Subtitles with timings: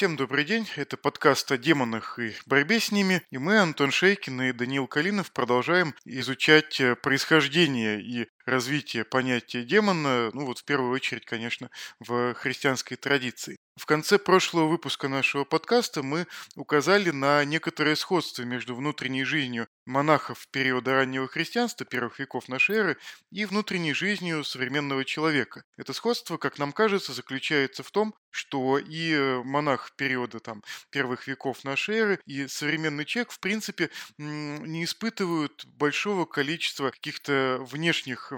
[0.00, 4.40] Всем добрый день, это подкаст о демонах и борьбе с ними, и мы, Антон Шейкин
[4.40, 10.92] и Даниил Калинов, продолжаем изучать э, происхождение и развитие понятия демона, ну вот в первую
[10.92, 13.56] очередь, конечно, в христианской традиции.
[13.76, 20.46] В конце прошлого выпуска нашего подкаста мы указали на некоторое сходство между внутренней жизнью монахов
[20.48, 22.96] периода раннего христианства, первых веков нашей эры,
[23.30, 25.64] и внутренней жизнью современного человека.
[25.78, 31.26] Это сходство, как нам кажется, заключается в том, что и э, монах периода там, первых
[31.26, 38.29] веков нашей эры, и современный человек, в принципе, не испытывают большого количества каких-то внешних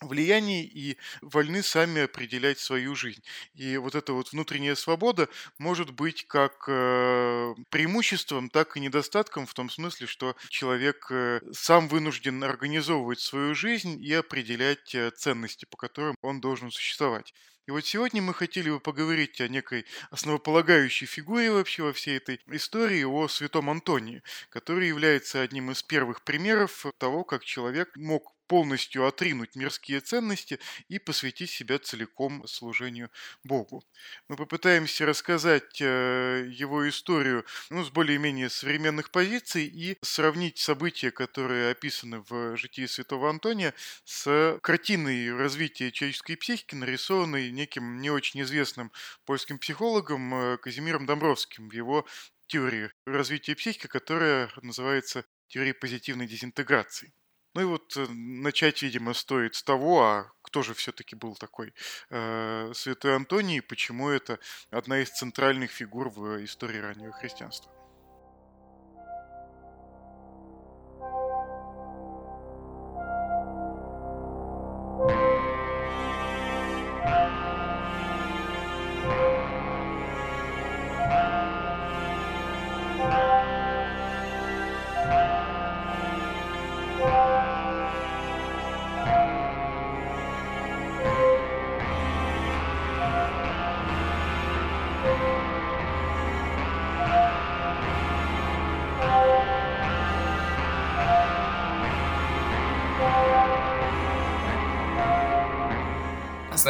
[0.00, 3.22] влияний и вольны сами определять свою жизнь.
[3.54, 9.54] И вот эта вот внутренняя свобода может быть как э, преимуществом, так и недостатком в
[9.54, 16.14] том смысле, что человек э, сам вынужден организовывать свою жизнь и определять ценности, по которым
[16.22, 17.32] он должен существовать.
[17.68, 22.40] И вот сегодня мы хотели бы поговорить о некой основополагающей фигуре вообще во всей этой
[22.46, 29.06] истории, о святом Антонии, который является одним из первых примеров того, как человек мог полностью
[29.06, 33.10] отринуть мирские ценности и посвятить себя целиком служению
[33.44, 33.84] Богу.
[34.28, 41.70] Мы попытаемся рассказать э, его историю ну, с более-менее современных позиций и сравнить события, которые
[41.70, 48.90] описаны в житии святого Антония, с картиной развития человеческой психики, нарисованной неким не очень известным
[49.24, 52.06] польским психологом э, Казимиром Домбровским в его
[52.46, 57.12] теории развития психики, которая называется теорией позитивной дезинтеграции.
[57.54, 61.74] Ну и вот э, начать, видимо, стоит с того, а кто же все-таки был такой
[62.10, 64.38] э, Святой Антоний и почему это
[64.70, 67.77] одна из центральных фигур в истории раннего христианства.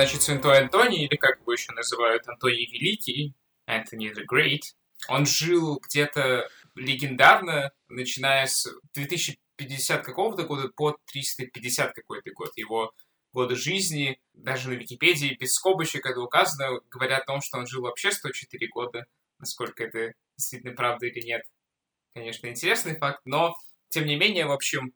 [0.09, 3.35] Значит, святой Антоний, или как его еще называют, Антоний Великий,
[3.67, 4.63] Антони the Great,
[5.07, 12.57] он жил где-то легендарно, начиная с 2050 какого-то года по 350 какой-то год.
[12.57, 12.95] Его
[13.35, 17.83] годы жизни, даже на Википедии без скобочек это указано, говорят о том, что он жил
[17.83, 19.05] вообще 104 года.
[19.39, 21.43] Насколько это действительно правда или нет,
[22.15, 23.55] конечно, интересный факт, но,
[23.91, 24.95] тем не менее, в общем,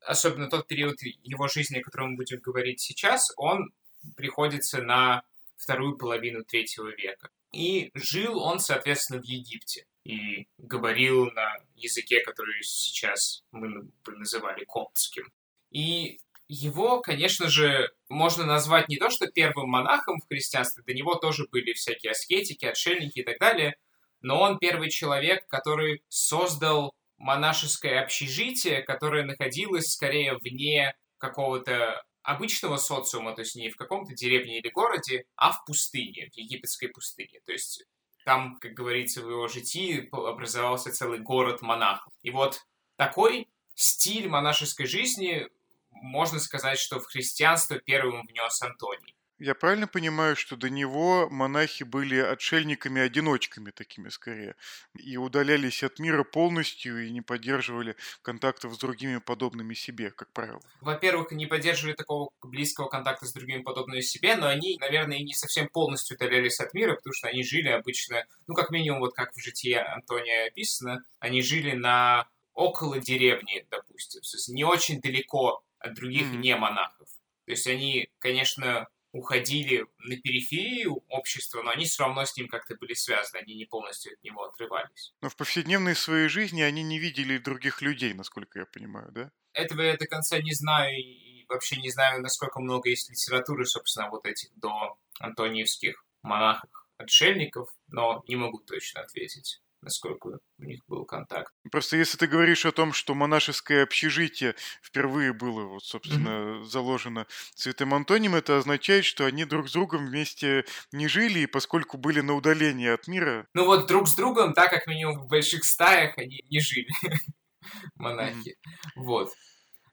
[0.00, 3.70] особенно тот период его жизни, о котором мы будем говорить сейчас, он
[4.16, 5.22] приходится на
[5.56, 7.30] вторую половину третьего века.
[7.52, 14.64] И жил он, соответственно, в Египте и говорил на языке, который сейчас мы бы называли
[14.64, 15.32] коптским.
[15.70, 21.14] И его, конечно же, можно назвать не то, что первым монахом в христианстве, до него
[21.14, 23.76] тоже были всякие аскетики, отшельники и так далее,
[24.22, 33.34] но он первый человек, который создал монашеское общежитие, которое находилось скорее вне какого-то обычного социума,
[33.34, 37.40] то есть не в каком-то деревне или городе, а в пустыне, в египетской пустыне.
[37.46, 37.84] То есть
[38.26, 42.12] там, как говорится в его житии, образовался целый город монахов.
[42.22, 42.66] И вот
[42.96, 45.48] такой стиль монашеской жизни,
[45.90, 49.16] можно сказать, что в христианство первым внес Антоний.
[49.38, 54.56] Я правильно понимаю, что до него монахи были отшельниками-одиночками такими скорее,
[54.98, 60.60] и удалялись от мира полностью и не поддерживали контактов с другими подобными себе, как правило?
[60.80, 65.34] Во-первых, не поддерживали такого близкого контакта с другими подобными себе, но они, наверное, и не
[65.34, 69.32] совсем полностью удалялись от мира, потому что они жили обычно, ну, как минимум, вот как
[69.34, 75.62] в житии Антония описано, они жили на около деревни, допустим, то есть не очень далеко
[75.78, 76.38] от других mm-hmm.
[76.38, 77.08] не монахов.
[77.44, 82.76] То есть они, конечно, уходили на периферию общества, но они все равно с ним как-то
[82.76, 85.14] были связаны, они не полностью от него отрывались.
[85.22, 89.30] Но в повседневной своей жизни они не видели других людей, насколько я понимаю, да?
[89.52, 94.10] Этого я до конца не знаю и вообще не знаю, насколько много есть литературы, собственно,
[94.10, 101.04] вот этих до антониевских монахов, отшельников, но не могу точно ответить насколько у них был
[101.04, 101.52] контакт.
[101.70, 106.64] Просто если ты говоришь о том, что монашеское общежитие впервые было, вот, собственно, mm-hmm.
[106.64, 111.96] заложено Святым Антонием, это означает, что они друг с другом вместе не жили, и поскольку
[111.96, 113.46] были на удалении от мира...
[113.54, 116.88] Ну вот друг с другом, так как минимум в больших стаях они не жили,
[117.96, 118.50] монахи.
[118.50, 119.04] Mm-hmm.
[119.04, 119.32] Вот.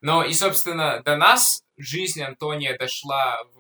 [0.02, 3.60] Но и, собственно, до нас жизнь Антония дошла в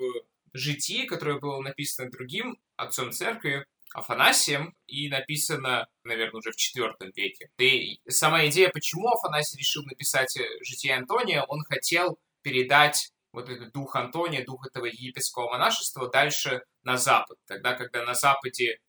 [0.53, 7.49] житии, которое было написано другим отцом церкви, Афанасием, и написано, наверное, уже в IV веке.
[7.57, 13.95] И сама идея, почему Афанасий решил написать «Житие Антония», он хотел передать вот этот дух
[13.95, 17.37] Антония, дух этого египетского монашества дальше на Запад.
[17.47, 18.79] Тогда, когда на Западе,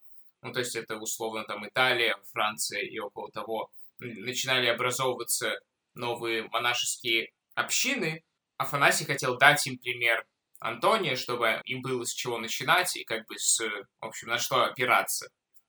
[0.43, 5.59] ну, то есть это условно там Италия, Франция и около того, начинали образовываться
[5.95, 8.25] новые монашеские общины,
[8.57, 10.27] Афанасий хотел дать им пример
[10.61, 14.65] Антония, чтобы им было с чего начинать и как бы с, в общем, на что
[14.65, 15.29] опираться.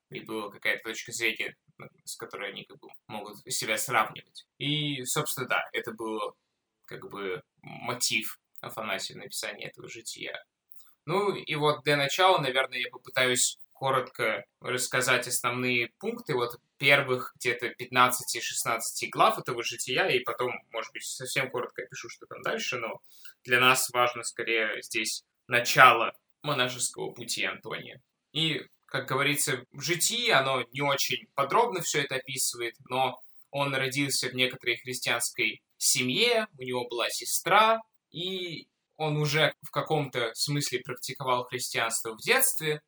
[0.10, 1.56] И была какая-то точка зрения,
[2.06, 4.46] с которой они как бы могут себя сравнивать.
[4.58, 6.36] И, собственно, да, это был
[6.86, 10.46] как бы мотив Афанасия написания этого жития.
[11.06, 17.68] Ну и вот для начала, наверное, я попытаюсь коротко рассказать основные пункты вот первых где-то
[17.68, 18.80] 15-16
[19.10, 23.00] глав этого жития, и потом, может быть, совсем коротко опишу, что там дальше, но
[23.44, 26.14] для нас важно скорее здесь начало
[26.44, 28.02] монашеского пути Антония.
[28.32, 33.20] И, как говорится, в житии оно не очень подробно все это описывает, но
[33.52, 37.82] он родился в некоторой христианской семье, у него была сестра,
[38.12, 42.82] и он уже в каком-то смысле практиковал христианство в детстве,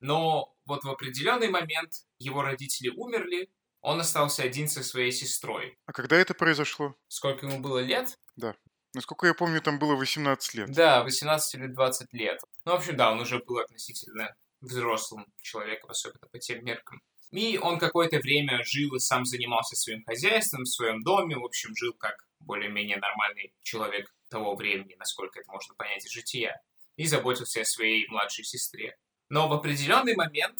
[0.00, 3.50] но вот в определенный момент его родители умерли,
[3.80, 5.78] он остался один со своей сестрой.
[5.86, 6.96] А когда это произошло?
[7.08, 8.18] Сколько ему было лет?
[8.34, 8.54] Да.
[8.94, 10.70] Насколько я помню, там было 18 лет.
[10.72, 12.40] Да, 18 или 20 лет.
[12.64, 17.02] Ну, в общем, да, он уже был относительно взрослым человеком, особенно по тем меркам.
[17.30, 21.74] И он какое-то время жил и сам занимался своим хозяйством в своем доме, в общем,
[21.76, 26.60] жил как более-менее нормальный человек того времени, насколько это можно понять из жития,
[26.96, 28.96] и заботился о своей младшей сестре.
[29.28, 30.58] Но в определенный момент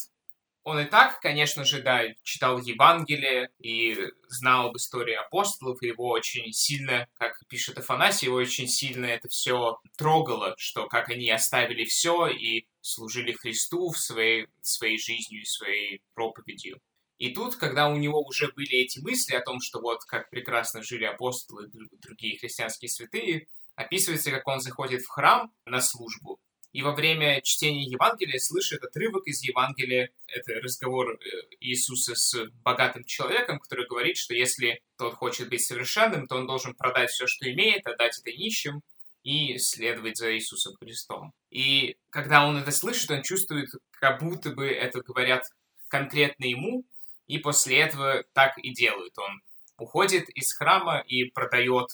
[0.63, 3.97] он и так, конечно же, да, читал Евангелие и
[4.27, 9.29] знал об истории апостолов, и его очень сильно, как пишет Афанасий, его очень сильно это
[9.29, 15.45] все трогало, что как они оставили все и служили Христу в своей, своей жизнью и
[15.45, 16.81] своей проповедью.
[17.17, 20.83] И тут, когда у него уже были эти мысли о том, что вот как прекрасно
[20.83, 26.41] жили апостолы и другие христианские святые, описывается, как он заходит в храм на службу,
[26.77, 30.11] и во время чтения Евангелия слышит отрывок из Евангелия.
[30.27, 31.17] Это разговор э,
[31.59, 36.75] Иисуса с богатым человеком, который говорит, что если тот хочет быть совершенным, то он должен
[36.75, 38.83] продать все, что имеет, отдать это нищим
[39.23, 41.33] и следовать за Иисусом Христом.
[41.49, 45.45] И когда он это слышит, он чувствует, как будто бы это говорят
[45.87, 46.85] конкретно ему,
[47.25, 49.17] и после этого так и делает.
[49.17, 49.41] Он
[49.79, 51.87] уходит из храма и продает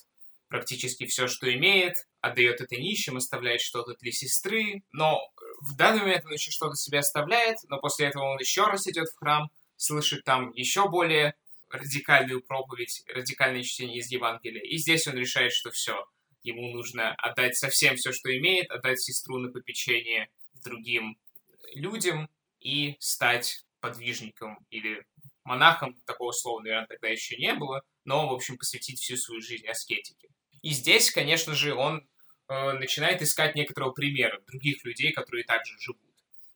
[0.54, 5.20] практически все, что имеет, отдает это нищим, оставляет что-то для сестры, но
[5.62, 9.10] в данный момент он еще что-то себе оставляет, но после этого он еще раз идет
[9.10, 11.34] в храм, слышит там еще более
[11.72, 16.06] радикальную проповедь, радикальное чтение из Евангелия, и здесь он решает, что все,
[16.44, 20.30] ему нужно отдать совсем все, что имеет, отдать сестру на попечение
[20.64, 21.18] другим
[21.74, 22.30] людям
[22.60, 25.04] и стать подвижником или
[25.46, 29.66] монахом, такого слова, наверное, тогда еще не было, но, в общем, посвятить всю свою жизнь
[29.66, 30.30] аскетике.
[30.64, 32.08] И здесь, конечно же, он
[32.48, 36.02] э, начинает искать некоторого примера других людей, которые также живут.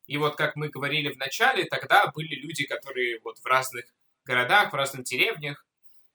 [0.08, 3.86] И вот, как мы говорили в начале, тогда были люди, которые вот в разных
[4.24, 5.66] городах, в разных деревнях,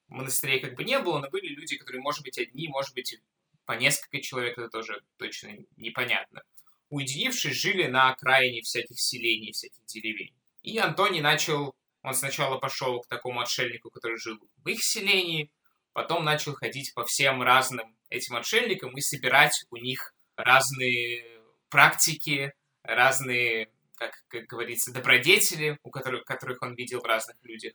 [0.07, 3.19] монастырей как бы не было, но были люди, которые, может быть, одни, может быть,
[3.65, 6.41] по несколько человек, это тоже точно непонятно.
[6.89, 10.33] Уединившись, жили на окраине всяких селений, всяких деревень.
[10.63, 15.51] И Антоний начал, он сначала пошел к такому отшельнику, который жил в их селении,
[15.93, 21.25] Потом начал ходить по всем разным этим отшельникам и собирать у них разные
[21.69, 27.73] практики, разные, как, как говорится, добродетели, у которых, которых он видел в разных людях.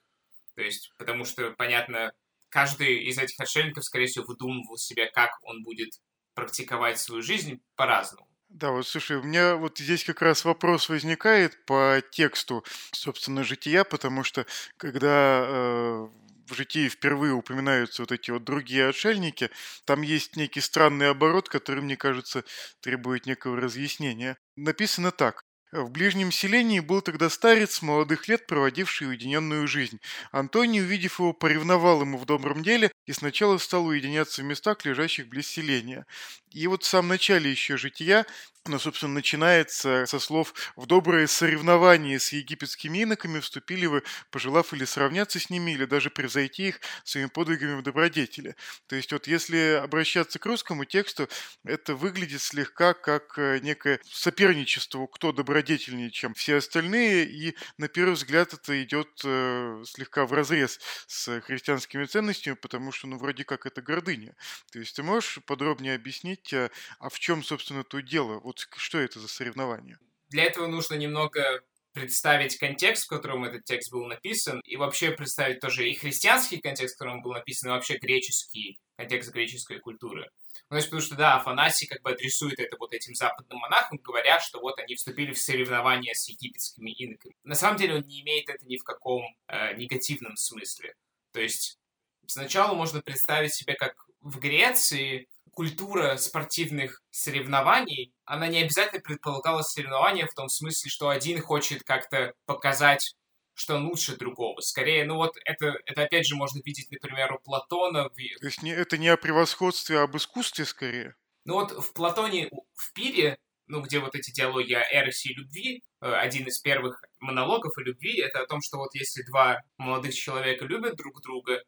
[0.55, 2.13] То есть, потому что, понятно,
[2.49, 5.91] каждый из этих отшельников, скорее всего, выдумывал себе, как он будет
[6.35, 8.29] практиковать свою жизнь по-разному.
[8.49, 13.85] Да, вот слушай, у меня вот здесь как раз вопрос возникает по тексту, собственно, жития,
[13.85, 14.47] потому что
[14.79, 16.09] когда э,
[16.49, 19.51] в житии впервые упоминаются вот эти вот другие отшельники,
[19.85, 22.45] там есть некий странный оборот, который, мне кажется,
[22.81, 24.37] требует некого разъяснения.
[24.57, 25.43] Написано так.
[25.71, 30.01] В ближнем селении был тогда старец молодых лет, проводивший уединенную жизнь.
[30.33, 35.29] Антоний, увидев его, поревновал ему в добром деле и сначала стал уединяться в местах, лежащих
[35.29, 36.07] близ селения.
[36.51, 38.25] И вот в самом начале еще жития
[38.69, 44.85] но, собственно, начинается со слов «В доброе соревнование с египетскими иноками вступили вы, пожелав или
[44.85, 48.55] сравняться с ними, или даже превзойти их своими подвигами в добродетели».
[48.87, 51.29] То есть вот если обращаться к русскому тексту,
[51.65, 58.15] это выглядит слегка как э, некое соперничество, кто добродетельнее, чем все остальные, и на первый
[58.15, 63.67] взгляд это идет э, слегка в разрез с христианскими ценностями, потому что, ну, вроде как
[63.67, 64.35] это гордыня.
[64.73, 68.41] То есть ты можешь подробнее объяснить, а, а в чем, собственно, то дело?
[68.41, 69.99] Вот что это за соревнование?
[70.29, 71.61] Для этого нужно немного
[71.93, 76.95] представить контекст, в котором этот текст был написан, и вообще представить тоже и христианский контекст,
[76.95, 80.29] в котором он был написан, и вообще греческий контекст греческой культуры.
[80.71, 83.99] Ну, то есть, потому что, да, Афанасий как бы адресует это вот этим западным монахам,
[83.99, 87.35] говоря, что вот они вступили в соревнования с египетскими иноками.
[87.43, 90.95] На самом деле он не имеет это ни в каком э, негативном смысле.
[91.33, 91.79] То есть,
[92.27, 100.29] сначала можно представить себе, как в Греции культура спортивных соревнований, она не обязательно предполагала соревнования
[100.29, 103.17] в том смысле, что один хочет как-то показать
[103.55, 104.61] что он лучше другого.
[104.61, 108.09] Скорее, ну вот это, это опять же можно видеть, например, у Платона.
[108.09, 108.15] В...
[108.15, 111.17] То есть не, это не о превосходстве, а об искусстве скорее?
[111.45, 113.37] Ну вот в Платоне, в Пире,
[113.67, 117.81] ну где вот эти диалоги о эросе и любви, э, один из первых монологов о
[117.83, 121.61] любви, это о том, что вот если два молодых человека любят друг друга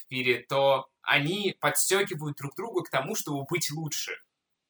[0.00, 4.16] в Пире, то они подстегивают друг друга к тому, чтобы быть лучше.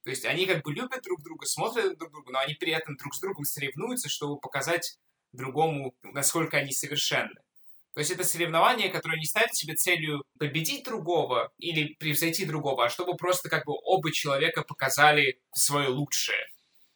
[0.05, 2.97] То есть они как бы любят друг друга, смотрят друг друга, но они при этом
[2.97, 4.99] друг с другом соревнуются, чтобы показать
[5.33, 7.41] другому, насколько они совершенны.
[7.95, 12.91] То есть это соревнование, которое не ставит себе целью победить другого или превзойти другого, а
[12.91, 16.47] чтобы просто как бы оба человека показали свое лучшее.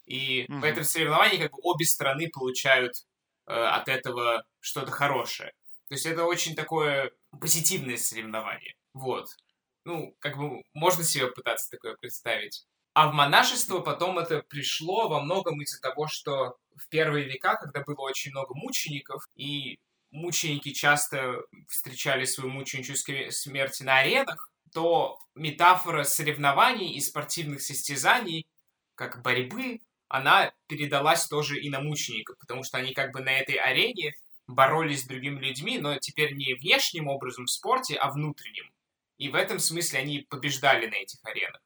[0.04, 0.60] И mm-hmm.
[0.60, 3.06] в этом соревновании как бы обе стороны получают
[3.46, 5.52] э, от этого что-то хорошее.
[5.90, 8.76] То есть это очень такое позитивное соревнование.
[8.94, 9.28] Вот.
[9.84, 12.64] Ну, как бы можно себе пытаться такое представить.
[12.94, 17.80] А в монашество потом это пришло во многом из-за того, что в первые века, когда
[17.80, 19.80] было очень много мучеников, и
[20.12, 28.46] мученики часто встречали свою мученическую смерть на аренах, то метафора соревнований и спортивных состязаний,
[28.94, 33.56] как борьбы, она передалась тоже и на мучеников, потому что они как бы на этой
[33.56, 34.14] арене
[34.54, 38.70] боролись с другими людьми, но теперь не внешним образом в спорте, а внутренним.
[39.18, 41.60] И в этом смысле они побеждали на этих аренах.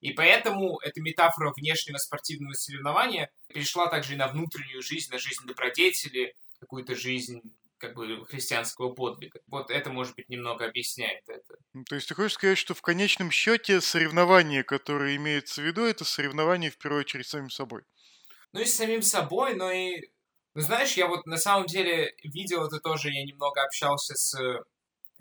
[0.00, 5.46] И поэтому эта метафора внешнего спортивного соревнования перешла также и на внутреннюю жизнь, на жизнь
[5.46, 7.40] добродетели, какую-то жизнь
[7.78, 9.40] как бы христианского подвига.
[9.48, 11.56] Вот это, может быть, немного объясняет это.
[11.72, 15.84] Ну, то есть ты хочешь сказать, что в конечном счете соревнование, которое имеется в виду,
[15.84, 17.82] это соревнование в первую очередь с самим собой?
[18.52, 20.10] Ну и с самим собой, но и...
[20.54, 24.34] Ну знаешь, я вот на самом деле видел это тоже, я немного общался с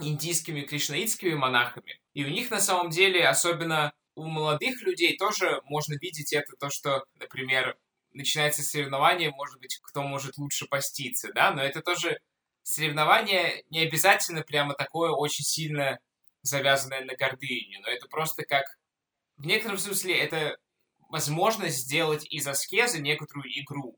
[0.01, 5.93] индийскими кришнаитскими монахами, и у них на самом деле, особенно у молодых людей тоже можно
[6.01, 7.77] видеть это, то, что, например,
[8.11, 12.19] начинается соревнование, может быть, кто может лучше поститься, да, но это тоже
[12.63, 16.00] соревнование не обязательно прямо такое очень сильно
[16.41, 18.65] завязанное на гордыню, но это просто как...
[19.38, 20.57] В некотором смысле это
[21.09, 23.97] возможность сделать из аскезы некоторую игру.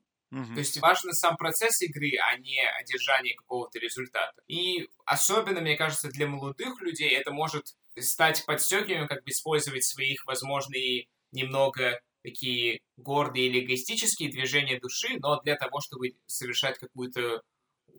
[0.54, 4.42] То есть важен сам процесс игры, а не одержание какого-то результата.
[4.48, 10.26] И особенно, мне кажется, для молодых людей это может стать подстегиванием, как бы использовать своих,
[10.26, 17.44] возможные немного такие гордые или эгоистические движения души, но для того, чтобы совершать какую-то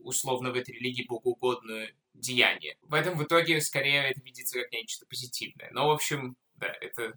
[0.02, 2.76] условно в этой религии богоугодное деяние.
[2.82, 5.70] В этом в итоге скорее это видится как нечто позитивное.
[5.72, 7.14] Но, в общем, да, это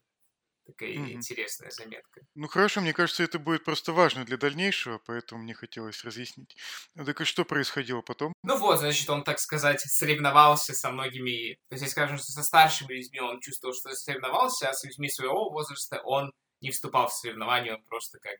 [0.68, 1.12] такая mm-hmm.
[1.12, 2.22] интересная заметка.
[2.36, 6.56] Ну хорошо, мне кажется, это будет просто важно для дальнейшего, поэтому мне хотелось разъяснить.
[6.94, 8.34] Ну, так и что происходило потом?
[8.44, 11.56] Ну вот, значит, он, так сказать, соревновался со многими...
[11.70, 15.50] То есть, скажем, что со старшими людьми он чувствовал, что соревновался, а с людьми своего
[15.50, 16.32] возраста он
[16.62, 18.38] не вступал в соревнования, он просто как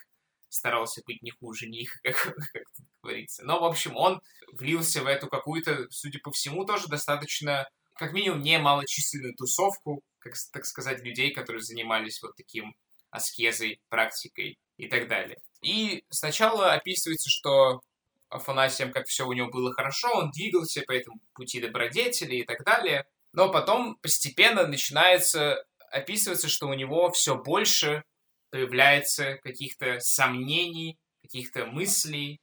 [0.50, 2.64] старался быть не хуже них, как, как
[3.02, 3.44] говорится.
[3.44, 4.22] Но, в общем, он
[4.54, 7.68] влился в эту какую-то, судя по всему, тоже достаточно,
[7.98, 12.76] как минимум, немалочисленную тусовку, как, так сказать, людей, которые занимались вот таким
[13.10, 15.38] аскезой, практикой и так далее.
[15.62, 17.82] И сначала описывается, что
[18.30, 22.64] Афанасием, как все у него было хорошо, он двигался по этому пути добродетели и так
[22.64, 23.06] далее.
[23.34, 28.04] Но потом постепенно начинается описываться, что у него все больше
[28.50, 32.42] появляется каких-то сомнений, каких-то мыслей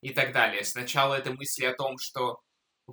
[0.00, 0.64] и так далее.
[0.64, 2.40] Сначала это мысли о том, что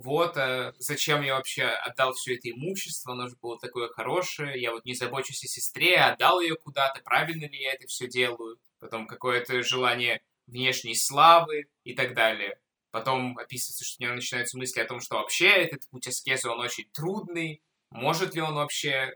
[0.02, 4.72] вот, а зачем я вообще отдал все это имущество, оно же было такое хорошее, я
[4.72, 9.06] вот не забочусь о сестре, отдал ее куда-то, правильно ли я это все делаю, потом
[9.06, 12.58] какое-то желание внешней славы и так далее.
[12.90, 16.60] Потом описывается, что у него начинаются мысли о том, что вообще этот путь аскезы, он
[16.60, 19.12] очень трудный, может ли он вообще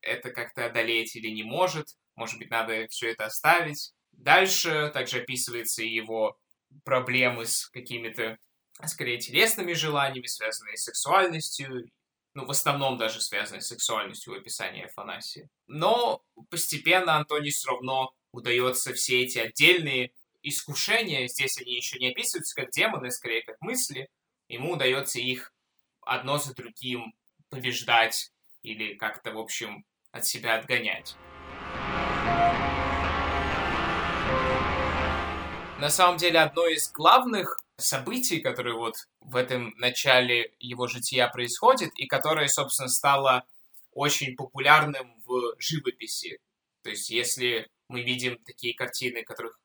[0.00, 3.92] это как-то одолеть или не может, может быть, надо все это оставить.
[4.12, 6.38] Дальше также описывается его
[6.84, 8.38] проблемы с какими-то
[8.86, 11.90] скорее телесными желаниями, связанные с сексуальностью,
[12.34, 15.48] ну, в основном даже связанные с сексуальностью в описании Афанасия.
[15.66, 20.12] Но постепенно Антоний все равно удается все эти отдельные
[20.42, 24.08] искушения, здесь они еще не описываются как демоны, скорее как мысли,
[24.48, 25.52] ему удается их
[26.00, 27.14] одно за другим
[27.48, 31.16] побеждать или как-то, в общем, от себя отгонять.
[35.82, 41.90] на самом деле одно из главных событий, которые вот в этом начале его жития происходит,
[41.96, 43.44] и которое, собственно, стало
[43.92, 46.38] очень популярным в живописи.
[46.82, 49.60] То есть, если мы видим такие картины, которых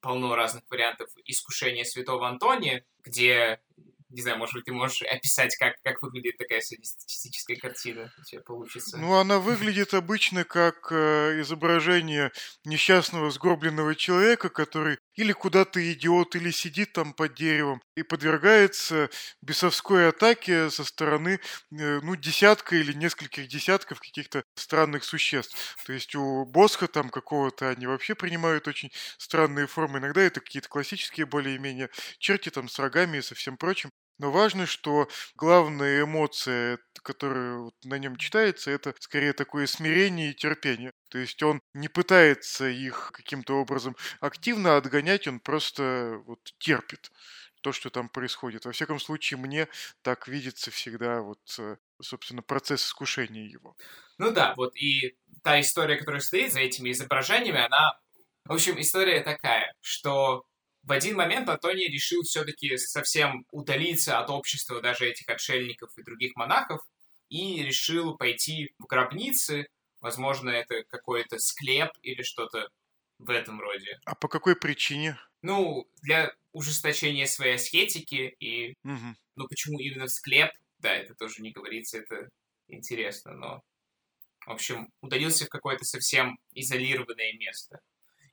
[0.00, 3.60] полно разных вариантов искушения святого Антония, где
[4.10, 8.40] не знаю, может быть, ты можешь описать, как, как выглядит такая статистическая картина у тебя
[8.40, 8.96] получится?
[8.96, 12.32] Ну, она выглядит обычно как э, изображение
[12.64, 19.10] несчастного сгорбленного человека, который или куда-то идет, или сидит там под деревом и подвергается
[19.42, 21.40] бесовской атаке со стороны,
[21.72, 25.76] э, ну, десятка или нескольких десятков каких-то странных существ.
[25.84, 29.98] То есть у Босха там какого-то они вообще принимают очень странные формы.
[29.98, 33.90] Иногда это какие-то классические более-менее черти там с рогами и со всем прочим.
[34.18, 40.92] Но важно, что главная эмоция, которая на нем читается, это скорее такое смирение и терпение.
[41.10, 47.10] То есть он не пытается их каким-то образом активно отгонять, он просто вот терпит
[47.60, 48.64] то, что там происходит.
[48.64, 49.68] Во всяком случае, мне
[50.02, 53.76] так видится всегда вот, э, собственно, процесс искушения его.
[54.18, 57.98] Ну да, вот и та история, которая стоит за этими изображениями, она...
[58.44, 60.44] В общем, история такая, что
[60.88, 66.34] в один момент Антоний решил все-таки совсем удалиться от общества даже этих отшельников и других
[66.34, 66.80] монахов
[67.28, 69.68] и решил пойти в гробницы.
[70.00, 72.70] Возможно, это какой-то склеп или что-то
[73.18, 74.00] в этом роде.
[74.06, 75.18] А по какой причине?
[75.42, 78.74] Ну, для ужесточения своей аскетики и...
[78.84, 79.16] Угу.
[79.36, 80.52] Ну, почему именно склеп?
[80.78, 82.30] Да, это тоже не говорится, это
[82.66, 83.62] интересно, но...
[84.46, 87.80] В общем, удалился в какое-то совсем изолированное место.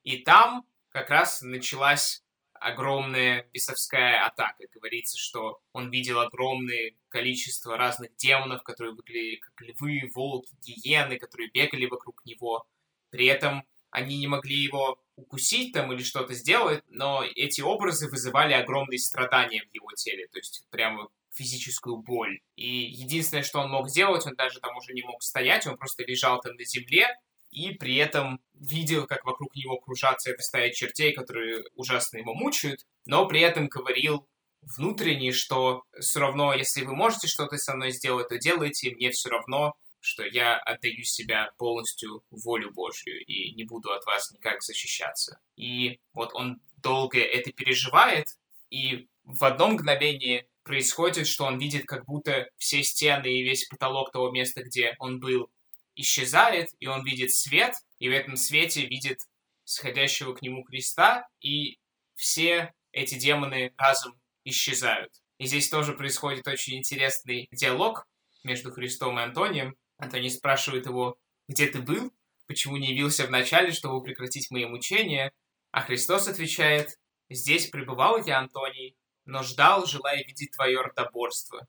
[0.03, 2.23] И там как раз началась
[2.59, 4.65] огромная бесовская атака.
[4.73, 11.49] Говорится, что он видел огромное количество разных демонов, которые выглядели как львы, волки, гиены, которые
[11.51, 12.65] бегали вокруг него.
[13.09, 18.53] При этом они не могли его укусить там или что-то сделать, но эти образы вызывали
[18.53, 22.41] огромные страдания в его теле, то есть прямо физическую боль.
[22.55, 26.03] И единственное, что он мог сделать, он даже там уже не мог стоять, он просто
[26.03, 27.07] лежал там на земле,
[27.55, 32.81] и при этом видел, как вокруг него кружатся эта стая чертей, которые ужасно его мучают,
[33.05, 34.27] но при этом говорил
[34.61, 39.29] внутренне, что все равно, если вы можете что-то со мной сделать, то делайте, мне все
[39.29, 45.39] равно, что я отдаю себя полностью волю Божью и не буду от вас никак защищаться.
[45.55, 48.27] И вот он долго это переживает,
[48.69, 54.11] и в одно мгновение происходит, что он видит, как будто все стены и весь потолок
[54.11, 55.49] того места, где он был,
[55.95, 59.19] исчезает, и он видит свет, и в этом свете видит
[59.63, 61.79] сходящего к нему Христа, и
[62.15, 65.11] все эти демоны разом исчезают.
[65.37, 68.07] И здесь тоже происходит очень интересный диалог
[68.43, 69.75] между Христом и Антонием.
[69.97, 72.13] Антоний спрашивает его, где ты был,
[72.47, 75.31] почему не явился вначале, чтобы прекратить мои мучения?
[75.71, 76.97] А Христос отвечает,
[77.29, 81.67] здесь пребывал я, Антоний, но ждал, желая видеть твое ротоборство.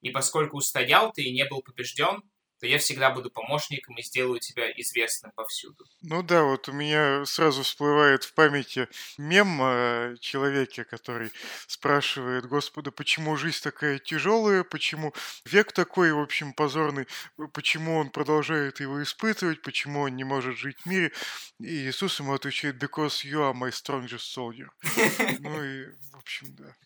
[0.00, 2.22] И поскольку устоял ты и не был побежден,
[2.62, 5.84] то я всегда буду помощником и сделаю тебя известным повсюду.
[6.00, 11.32] Ну да, вот у меня сразу всплывает в памяти мем о человеке, который
[11.66, 15.12] спрашивает Господа, почему жизнь такая тяжелая, почему
[15.44, 17.08] век такой, в общем, позорный,
[17.52, 21.10] почему он продолжает его испытывать, почему он не может жить в мире.
[21.58, 24.68] И Иисус ему отвечает, because you are my strongest soldier.
[25.40, 26.76] Ну и, в общем, да.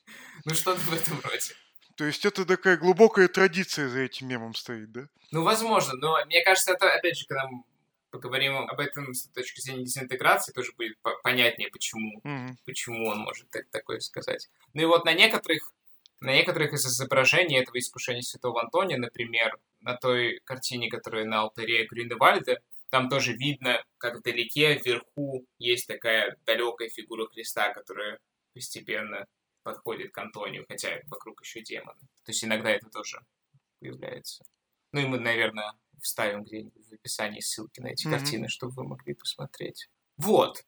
[0.46, 1.54] Ну что-то в этом роде.
[1.96, 5.08] То есть это такая глубокая традиция за этим мемом стоит, да?
[5.30, 7.62] Ну, возможно, но мне кажется, это, опять же, когда мы
[8.10, 12.56] поговорим об этом с точки зрения дезинтеграции, тоже будет понятнее, почему, mm-hmm.
[12.64, 14.48] почему он может так, такое сказать.
[14.74, 15.72] Ну и вот на некоторых,
[16.20, 21.86] на некоторых из изображений этого искушения Святого Антония, например, на той картине, которая на алтаре
[21.86, 28.18] Грюневальда, там тоже видно, как вдалеке, вверху есть такая далекая фигура Христа, которая
[28.54, 29.26] постепенно
[29.66, 31.98] подходит к Антонию, хотя вокруг еще демоны.
[32.24, 33.18] То есть иногда это тоже
[33.80, 34.44] появляется.
[34.92, 38.10] Ну и мы, наверное, вставим где-нибудь в описании ссылки на эти mm-hmm.
[38.10, 39.88] картины, чтобы вы могли посмотреть.
[40.18, 40.62] Вот.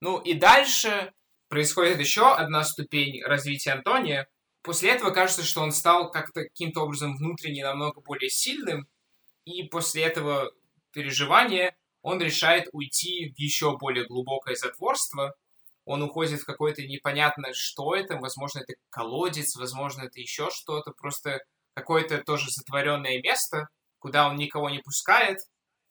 [0.00, 1.12] Ну и дальше
[1.48, 4.26] происходит еще одна ступень развития Антония.
[4.62, 8.88] После этого кажется, что он стал как-то каким-то образом внутренне намного более сильным,
[9.44, 10.50] и после этого
[10.92, 15.36] переживания он решает уйти в еще более глубокое затворство,
[15.90, 21.40] он уходит в какое-то непонятное, что это, возможно, это колодец, возможно, это еще что-то, просто
[21.74, 25.38] какое-то тоже затворенное место, куда он никого не пускает,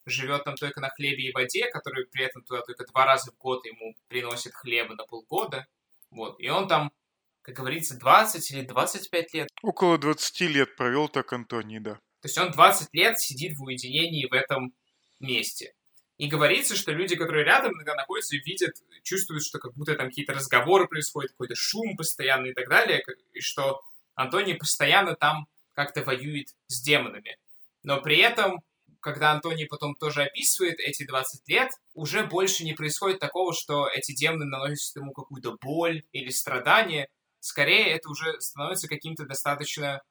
[0.05, 3.37] живет там только на хлебе и воде, который при этом туда только два раза в
[3.39, 5.67] год ему приносит хлеба на полгода.
[6.11, 6.39] Вот.
[6.39, 6.93] И он там,
[7.41, 9.49] как говорится, 20 или 25 лет.
[9.61, 11.95] Около 20 лет провел так Антоний, да.
[12.21, 14.73] То есть он 20 лет сидит в уединении в этом
[15.19, 15.73] месте.
[16.19, 20.33] И говорится, что люди, которые рядом иногда находятся, видят, чувствуют, что как будто там какие-то
[20.33, 23.01] разговоры происходят, какой-то шум постоянный и так далее,
[23.31, 23.81] и что
[24.15, 27.37] Антоний постоянно там как-то воюет с демонами.
[27.83, 28.59] Но при этом,
[28.99, 34.13] когда Антоний потом тоже описывает эти 20 лет, уже больше не происходит такого, что эти
[34.13, 37.07] демоны наносят ему какую-то боль или страдание.
[37.39, 40.01] Скорее, это уже становится каким-то достаточно,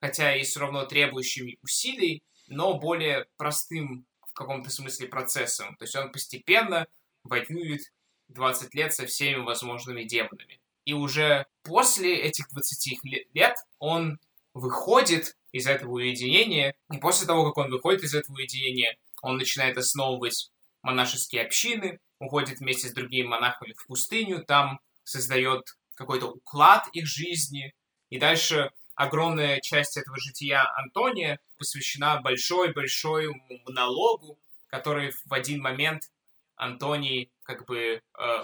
[0.00, 4.06] хотя и все равно требующим усилий, но более простым
[4.38, 5.76] каком-то смысле процессом.
[5.76, 6.86] То есть он постепенно
[7.24, 7.80] воюет
[8.28, 10.60] 20 лет со всеми возможными демонами.
[10.84, 14.18] И уже после этих 20 лет он
[14.54, 19.76] выходит из этого уединения, и после того, как он выходит из этого уединения, он начинает
[19.76, 20.50] основывать
[20.82, 27.74] монашеские общины, уходит вместе с другими монахами в пустыню, там создает какой-то уклад их жизни,
[28.10, 33.32] и дальше огромная часть этого жития Антония посвящена большой-большой
[33.64, 36.10] монологу, который в один момент
[36.56, 38.00] Антоний как бы э,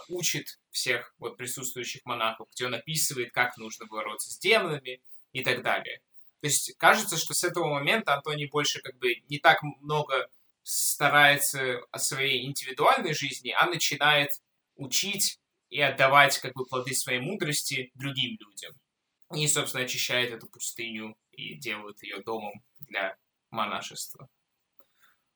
[0.09, 5.01] учит всех вот присутствующих монахов, где он описывает, как нужно бороться с демонами
[5.33, 6.01] и так далее.
[6.40, 10.29] То есть кажется, что с этого момента Антоний больше как бы не так много
[10.62, 14.31] старается о своей индивидуальной жизни, а начинает
[14.77, 15.40] учить
[15.71, 18.77] и отдавать как бы плоды своей мудрости другим людям
[19.33, 23.17] и, собственно, очищает эту пустыню и делает ее домом для
[23.51, 24.29] монашества.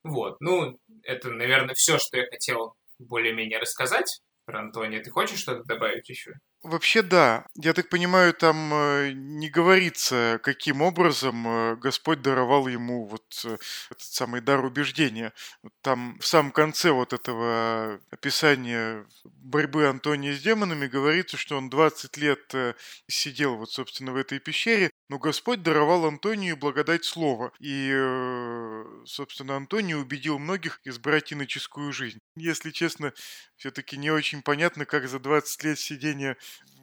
[0.03, 5.03] Вот, ну, это, наверное, все, что я хотел более-менее рассказать про Антония.
[5.03, 6.35] Ты хочешь что-то добавить еще?
[6.65, 7.47] Вообще да.
[7.55, 13.57] Я так понимаю, там э, не говорится, каким образом э, Господь даровал ему вот э,
[13.91, 15.33] этот самый дар убеждения.
[15.83, 22.17] Там в самом конце вот этого описания борьбы Антония с демонами говорится, что он 20
[22.17, 22.53] лет
[23.07, 27.53] сидел вот, собственно, в этой пещере, но Господь даровал Антонию благодать слова.
[27.61, 27.93] И,
[29.05, 32.19] собственно, Антоний убедил многих избрать иноческую жизнь.
[32.37, 33.13] Если честно,
[33.57, 36.37] все-таки не очень понятно, как за 20 лет сидения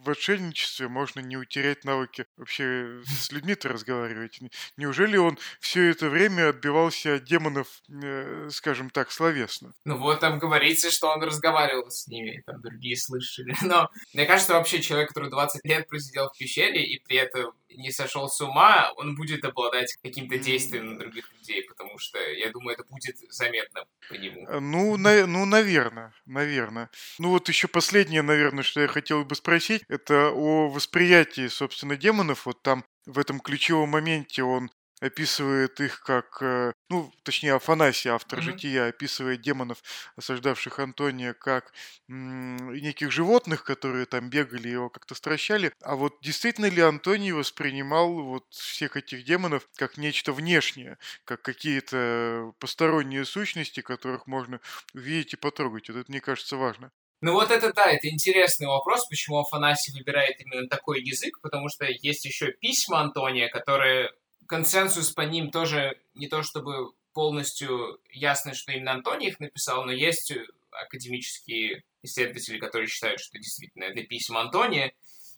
[0.06, 4.40] в отшельничестве можно не утерять навыки вообще с людьми-то разговаривать.
[4.78, 9.74] Неужели он все это время отбивался от демонов, э, скажем так, словесно?
[9.84, 13.56] Ну вот там говорится, что он разговаривал с ними, там другие слышали.
[13.64, 17.92] Но мне кажется, вообще человек, который 20 лет просидел в пещере и при этом не
[17.92, 22.76] сошел с ума, он будет обладать каким-то действием на других людей, потому что, я думаю,
[22.76, 24.48] это будет заметно по нему.
[24.48, 26.90] Э, ну, на, ну, наверное, наверное.
[27.20, 32.46] Ну вот еще последнее, наверное, что я хотел бы спросить, это о восприятии, собственно, демонов.
[32.46, 34.70] Вот там в этом ключевом моменте он
[35.02, 38.44] описывает их как, э, ну, точнее, Афанасий, автор mm-hmm.
[38.44, 39.84] жития, описывает демонов,
[40.16, 41.74] осаждавших Антония, как
[42.10, 45.74] м- неких животных, которые там бегали, его как-то стращали.
[45.82, 52.54] А вот действительно ли Антоний воспринимал вот всех этих демонов как нечто внешнее, как какие-то
[52.60, 54.60] посторонние сущности, которых можно
[54.94, 55.90] увидеть и потрогать?
[55.90, 56.92] Вот это, мне кажется, важно.
[57.22, 61.86] Ну вот это да, это интересный вопрос, почему Афанасий выбирает именно такой язык, потому что
[61.86, 64.12] есть еще письма Антония, которые
[64.48, 69.92] консенсус по ним тоже не то чтобы полностью ясно, что именно Антоний их написал, но
[69.92, 70.34] есть
[70.72, 74.94] академические исследователи, которые считают, что действительно это письма Антония,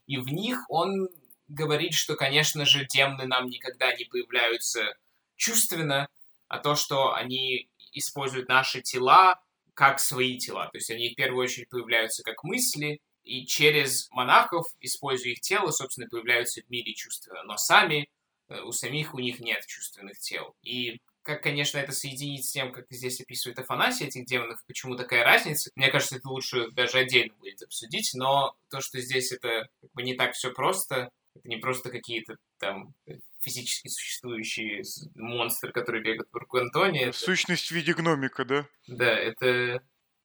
[0.07, 1.09] и в них он
[1.47, 4.95] говорит, что, конечно же, демоны нам никогда не появляются
[5.35, 6.09] чувственно,
[6.47, 9.39] а то, что они используют наши тела
[9.73, 10.69] как свои тела.
[10.71, 15.71] То есть они в первую очередь появляются как мысли, и через монахов, используя их тело,
[15.71, 17.43] собственно, появляются в мире чувства.
[17.45, 18.07] Но сами, э,
[18.49, 20.55] у самих у них нет чувственных тел.
[20.61, 25.25] И как, конечно, это соединить с тем, как здесь описывает Афанасий этих демонов, почему такая
[25.25, 29.91] разница, мне кажется, это лучше даже отдельно будет обсудить, но то, что здесь это как
[29.91, 32.93] бы не так все просто, это не просто какие-то там
[33.41, 34.83] физически существующие
[35.15, 37.11] монстры, которые бегают вокруг Антония.
[37.11, 38.65] Сущность в виде гномика, да?
[38.87, 39.81] Да, это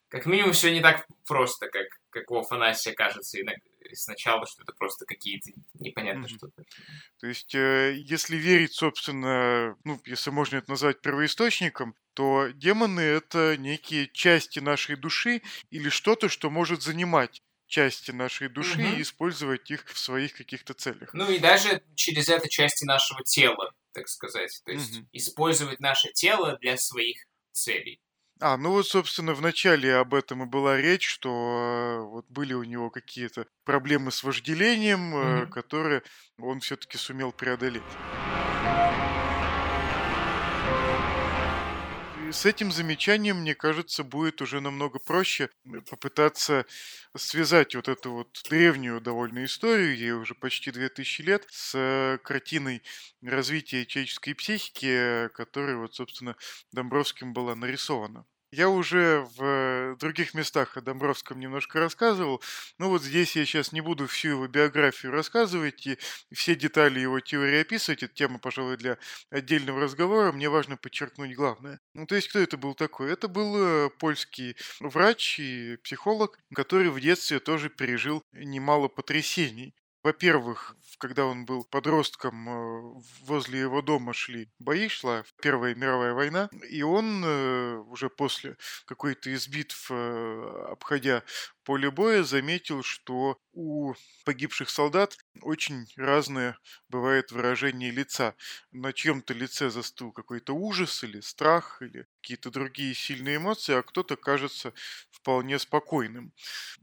[0.08, 4.72] как минимум все не так просто, как, как у Афанасия кажется иногда сначала, что это
[4.72, 6.36] просто какие-то непонятно mm-hmm.
[6.36, 6.62] что-то.
[7.20, 13.56] То есть, э, если верить, собственно, ну, если можно это назвать первоисточником, то демоны— это
[13.56, 18.96] некие части нашей души или что-то, что может занимать части нашей души угу.
[18.96, 21.14] и использовать их в своих каких-то целях.
[21.14, 24.60] Ну и даже через это части нашего тела, так сказать.
[24.66, 25.06] То есть угу.
[25.12, 28.00] использовать наше тело для своих целей.
[28.44, 32.54] А, ну вот, собственно, в начале об этом и была речь, что э, вот были
[32.54, 35.46] у него какие-то проблемы с вожделением, mm-hmm.
[35.46, 36.02] которые
[36.38, 37.82] он все-таки сумел преодолеть.
[42.32, 45.50] с этим замечанием, мне кажется, будет уже намного проще
[45.88, 46.64] попытаться
[47.16, 52.82] связать вот эту вот древнюю довольно историю, ей уже почти 2000 лет, с э, картиной
[53.22, 56.36] развития человеческой психики, которая вот, собственно,
[56.72, 58.24] Домбровским была нарисована.
[58.54, 62.42] Я уже в других местах о Домбровском немножко рассказывал,
[62.76, 65.96] но вот здесь я сейчас не буду всю его биографию рассказывать и
[66.30, 68.02] все детали его теории описывать.
[68.02, 68.98] Это тема, пожалуй, для
[69.30, 70.32] отдельного разговора.
[70.32, 71.80] Мне важно подчеркнуть главное.
[71.94, 73.10] Ну, то есть, кто это был такой?
[73.10, 79.74] Это был э, польский врач и психолог, который в детстве тоже пережил немало потрясений.
[80.02, 86.48] Во-первых, когда он был подростком, э, возле его дома шли бои, шла Первая мировая война,
[86.70, 91.22] и он э, уже после какой-то из битв, э, обходя
[91.64, 98.34] поле боя, заметил, что у погибших солдат очень разное бывает выражение лица.
[98.72, 104.16] На чьем-то лице застыл какой-то ужас или страх, или какие-то другие сильные эмоции, а кто-то
[104.16, 104.72] кажется
[105.10, 106.32] вполне спокойным.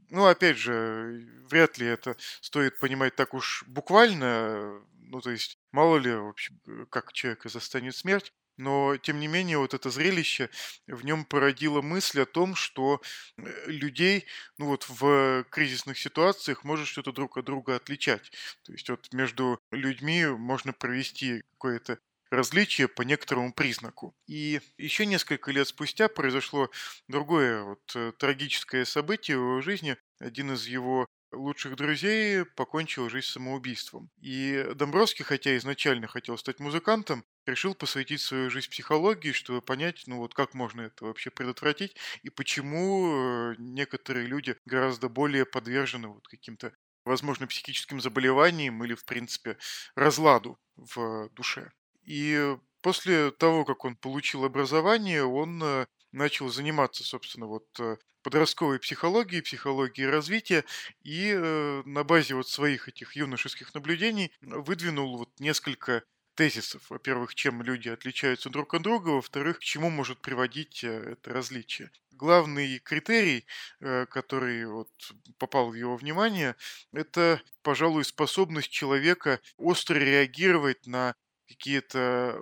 [0.08, 3.99] Ну, опять же, вряд ли это стоит понимать так уж буквально.
[4.08, 6.60] Ну, то есть, мало ли, в общем,
[6.90, 8.32] как человека застанет смерть.
[8.56, 10.50] Но, тем не менее, вот это зрелище
[10.86, 13.00] в нем породило мысль о том, что
[13.38, 14.26] э, людей,
[14.58, 18.30] ну вот в кризисных ситуациях может что-то друг от друга отличать.
[18.64, 21.98] То есть вот между людьми можно провести какое-то
[22.30, 24.14] различия по некоторому признаку.
[24.26, 26.70] И еще несколько лет спустя произошло
[27.08, 29.96] другое вот, э, трагическое событие в его жизни.
[30.18, 34.10] Один из его лучших друзей покончил жизнь самоубийством.
[34.20, 40.18] И Домбровский, хотя изначально хотел стать музыкантом, решил посвятить свою жизнь психологии, чтобы понять, ну
[40.18, 46.26] вот как можно это вообще предотвратить и почему э, некоторые люди гораздо более подвержены вот
[46.28, 46.72] каким-то
[47.04, 49.56] возможно, психическим заболеваниям или, в принципе,
[49.94, 51.72] разладу в душе.
[52.02, 58.78] И после того, как он получил образование, он э, начал заниматься, собственно, вот э, подростковой
[58.78, 60.64] психологией, психологией развития,
[61.02, 66.02] и э, на базе вот своих этих юношеских наблюдений выдвинул вот несколько
[66.34, 66.88] тезисов.
[66.88, 71.90] Во-первых, чем люди отличаются друг от друга, во-вторых, к чему может приводить это различие.
[72.12, 73.46] Главный критерий,
[73.78, 74.90] который вот
[75.38, 76.54] попал в его внимание,
[76.92, 81.14] это, пожалуй, способность человека остро реагировать на
[81.50, 82.38] какие-то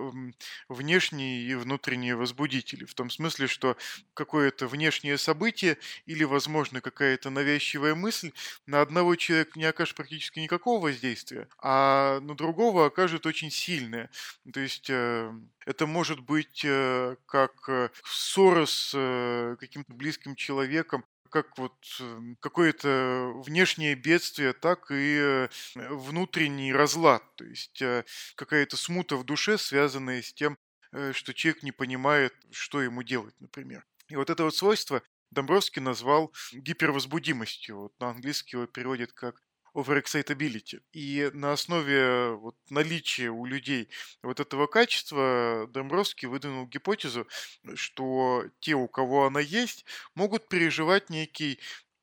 [0.68, 2.84] внешние и внутренние возбудители.
[2.84, 3.76] В том смысле, что
[4.14, 8.32] какое-то внешнее событие или, возможно, какая-то навязчивая мысль
[8.66, 14.10] на одного человека не окажет практически никакого воздействия, а на другого окажет очень сильное.
[14.52, 15.32] То есть э,
[15.64, 23.32] это может быть э, как э, ссора с каким-то близким человеком, как вот эм, какое-то
[23.36, 30.22] внешнее бедствие, так и э, внутренний разлад, то есть э, какая-то смута в душе, связанная
[30.22, 30.58] с тем,
[30.92, 33.84] э, что человек не понимает, что ему делать, например.
[34.08, 37.78] И вот это вот свойство Домбровский назвал гипервозбудимостью.
[37.78, 39.42] Вот на английский его переводит как
[39.78, 40.82] overexcitability.
[40.92, 43.88] И на основе вот, наличия у людей
[44.22, 47.26] вот этого качества Домбровский выдвинул гипотезу,
[47.74, 51.60] что те, у кого она есть, могут переживать некий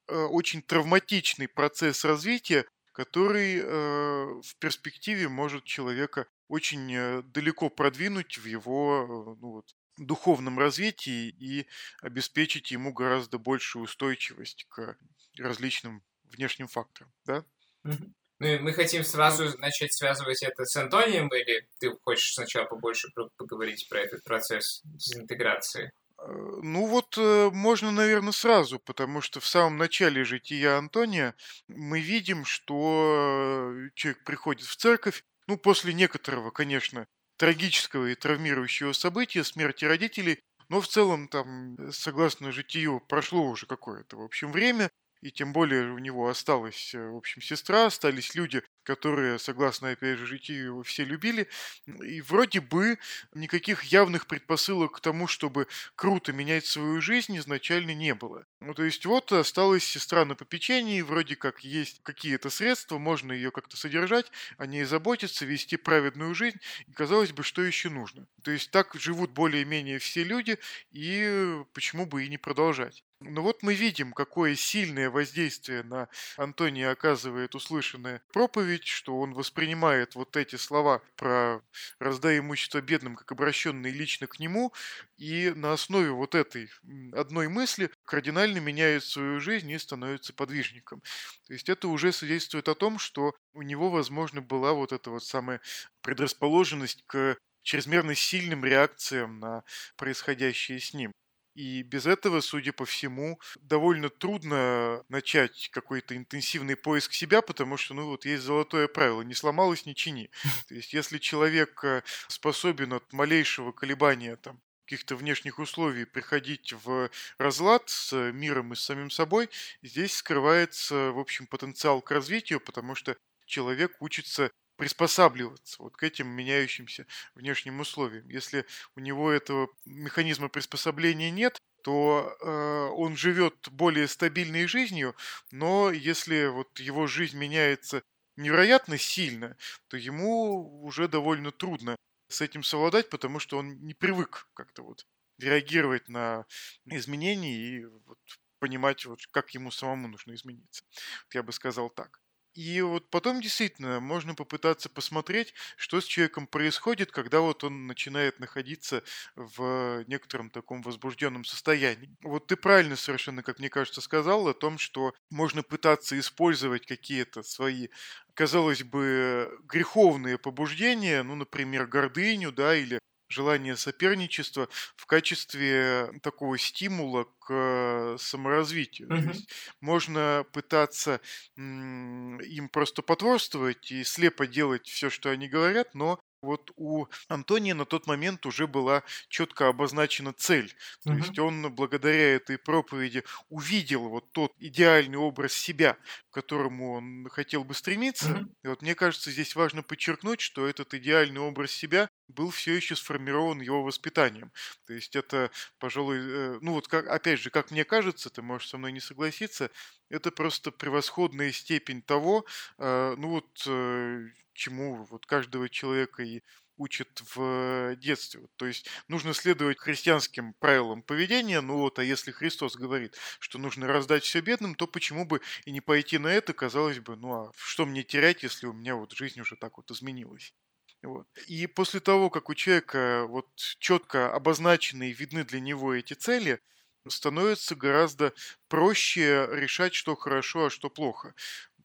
[0.08, 8.38] э, очень травматичный процесс развития, который э, в перспективе может человека очень э, далеко продвинуть
[8.38, 11.68] в его ну, вот, духовном развитии и
[12.02, 14.98] обеспечить ему гораздо большую устойчивость к
[15.38, 17.12] различным внешним факторам.
[17.26, 17.44] Да?
[17.86, 23.88] Ну, мы хотим сразу начать связывать это с Антонием, или ты хочешь сначала побольше поговорить
[23.90, 25.92] про этот процесс дезинтеграции?
[26.20, 31.36] Э, ну вот э, можно, наверное, сразу, потому что в самом начале жития Антония
[31.68, 38.94] мы видим, что э, человек приходит в церковь, ну, после некоторого, конечно, трагического и травмирующего
[38.94, 44.90] события, смерти родителей, но в целом там, согласно житию, прошло уже какое-то, в общем, время,
[45.26, 50.18] и тем более у него осталась, э, в общем, сестра, остались люди, которые, согласно, опять
[50.18, 51.50] же, житию его все любили.
[51.86, 52.98] И вроде бы
[53.34, 58.46] никаких явных предпосылок к тому, чтобы круто менять свою жизнь, изначально не было.
[58.62, 63.52] Ну, то есть вот осталась сестра на попечении, вроде как есть какие-то средства, можно ее
[63.52, 68.28] как-то содержать, о ней заботиться, вести праведную жизнь, и казалось бы, что еще нужно.
[68.44, 70.60] То есть так живут более-менее все люди,
[70.92, 73.04] и почему бы и не продолжать.
[73.22, 79.34] Ну вот мы видим, какое сильное воздействие на Антония оказывает услышанная проповедь, проповедь, что он
[79.34, 81.62] воспринимает вот эти слова про
[82.00, 84.74] «раздай имущество бедным» как обращенные лично к нему,
[85.18, 86.70] и на основе вот этой
[87.14, 91.02] одной мысли кардинально меняет свою жизнь и становится подвижником.
[91.48, 95.24] То есть это уже свидетельствует о том, что у него, возможно, была вот эта вот
[95.24, 95.62] самая
[96.02, 99.64] предрасположенность к чрезмерно сильным реакциям на
[99.98, 101.12] происходящее с ним.
[101.56, 107.94] И без этого, судя по всему, довольно трудно начать какой-то интенсивный поиск себя, потому что,
[107.94, 110.30] ну, вот есть золотое правило, не сломалось, не чини.
[110.68, 117.10] То есть, если человек э, способен от малейшего колебания там, каких-то внешних условий приходить в
[117.38, 119.50] разлад с миром и с самим собой,
[119.82, 123.16] здесь скрывается, в общем, потенциал к развитию, потому что
[123.46, 128.28] человек учится приспосабливаться вот к этим меняющимся внешним условиям.
[128.30, 135.16] Если у него этого механизма приспособления нет, то э, он живет более стабильной жизнью,
[135.52, 138.02] но если вот его жизнь меняется
[138.38, 139.56] невероятно сильно,
[139.88, 141.96] то ему уже довольно трудно
[142.28, 145.06] с этим совладать, потому что он не привык как-то вот
[145.38, 146.46] реагировать на
[146.86, 148.20] изменения и вот
[148.60, 150.84] понимать, вот, как ему самому нужно измениться.
[151.26, 152.22] Вот я бы сказал так.
[152.56, 158.40] И вот потом действительно можно попытаться посмотреть, что с человеком происходит, когда вот он начинает
[158.40, 159.04] находиться
[159.36, 162.16] в некотором таком возбужденном состоянии.
[162.24, 167.44] Вот ты правильно совершенно, как мне кажется, сказал о том, что можно пытаться использовать какие-то
[167.44, 167.90] свои
[168.34, 177.26] казалось бы, греховные побуждения, ну, например, гордыню, да, или желание соперничества в качестве такого стимула
[177.40, 179.10] к саморазвитию.
[179.12, 179.24] Мгм.
[179.24, 179.50] То есть
[179.82, 181.22] можно пытаться
[181.58, 187.86] им просто потворствовать и слепо делать все, что они говорят, но вот у Антония на
[187.86, 190.74] тот момент уже была четко обозначена цель.
[191.06, 191.18] То Мгм.
[191.18, 195.98] есть он благодаря этой проповеди увидел вот тот идеальный образ себя,
[196.30, 198.40] к которому он хотел бы стремиться.
[198.40, 198.56] Мгм.
[198.64, 202.96] И вот мне кажется, здесь важно подчеркнуть, что этот идеальный образ себя был все еще
[202.96, 204.52] сформирован его воспитанием.
[204.88, 208.70] То есть это, пожалуй, э, ну вот как, опять же, как мне кажется, ты можешь
[208.70, 209.70] со мной не согласиться,
[210.10, 212.46] это просто превосходная степень того,
[212.78, 216.42] э, ну вот э, чему вот каждого человека и
[216.78, 218.42] учат в детстве.
[218.42, 223.60] Вот, То есть нужно следовать христианским правилам поведения, ну вот, а если Христос говорит, что
[223.60, 227.34] нужно раздать все бедным, то почему бы и не пойти на это, казалось бы, ну
[227.34, 230.54] а что мне терять, если у меня вот жизнь уже так вот изменилась.
[231.02, 231.28] Вот.
[231.48, 233.48] И после того, как у человека вот
[233.80, 236.60] четко обозначены и видны для него эти цели,
[237.08, 238.34] становится гораздо
[238.68, 241.36] проще решать, что хорошо, а что плохо.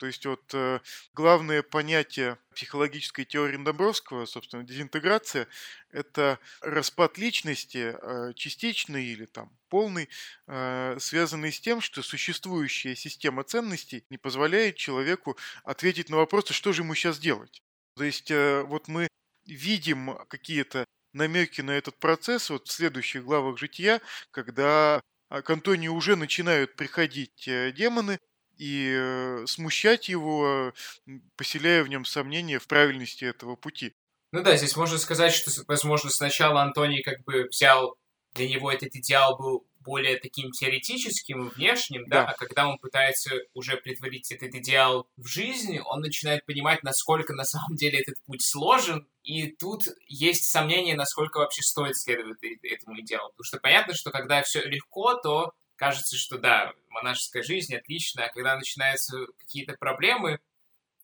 [0.00, 0.80] То есть вот э,
[1.12, 5.46] главное понятие психологической теории Домбровского, собственно, дезинтеграция,
[5.90, 10.08] это распад личности, э, частичный или там полный,
[10.46, 16.72] э, связанный с тем, что существующая система ценностей не позволяет человеку ответить на вопросы, что
[16.72, 17.62] же ему сейчас делать.
[17.94, 19.06] То есть вот мы
[19.44, 26.16] видим какие-то намеки на этот процесс вот в следующих главах жития, когда к Антонию уже
[26.16, 28.18] начинают приходить демоны
[28.60, 30.74] и э, смущать его,
[31.36, 33.94] поселяя в нем сомнения в правильности этого пути.
[34.32, 37.96] Ну да, здесь можно сказать, что, возможно, сначала Антоний как бы взял,
[38.34, 42.28] для него этот идеал был более таким теоретическим, внешним, да, Да.
[42.28, 47.44] а когда он пытается уже притворить этот идеал в жизни, он начинает понимать, насколько на
[47.44, 53.30] самом деле этот путь сложен, и тут есть сомнение, насколько вообще стоит следовать этому идеалу.
[53.30, 58.28] Потому что понятно, что когда все легко, то кажется, что да, монашеская жизнь отличная, а
[58.28, 60.38] когда начинаются какие-то проблемы,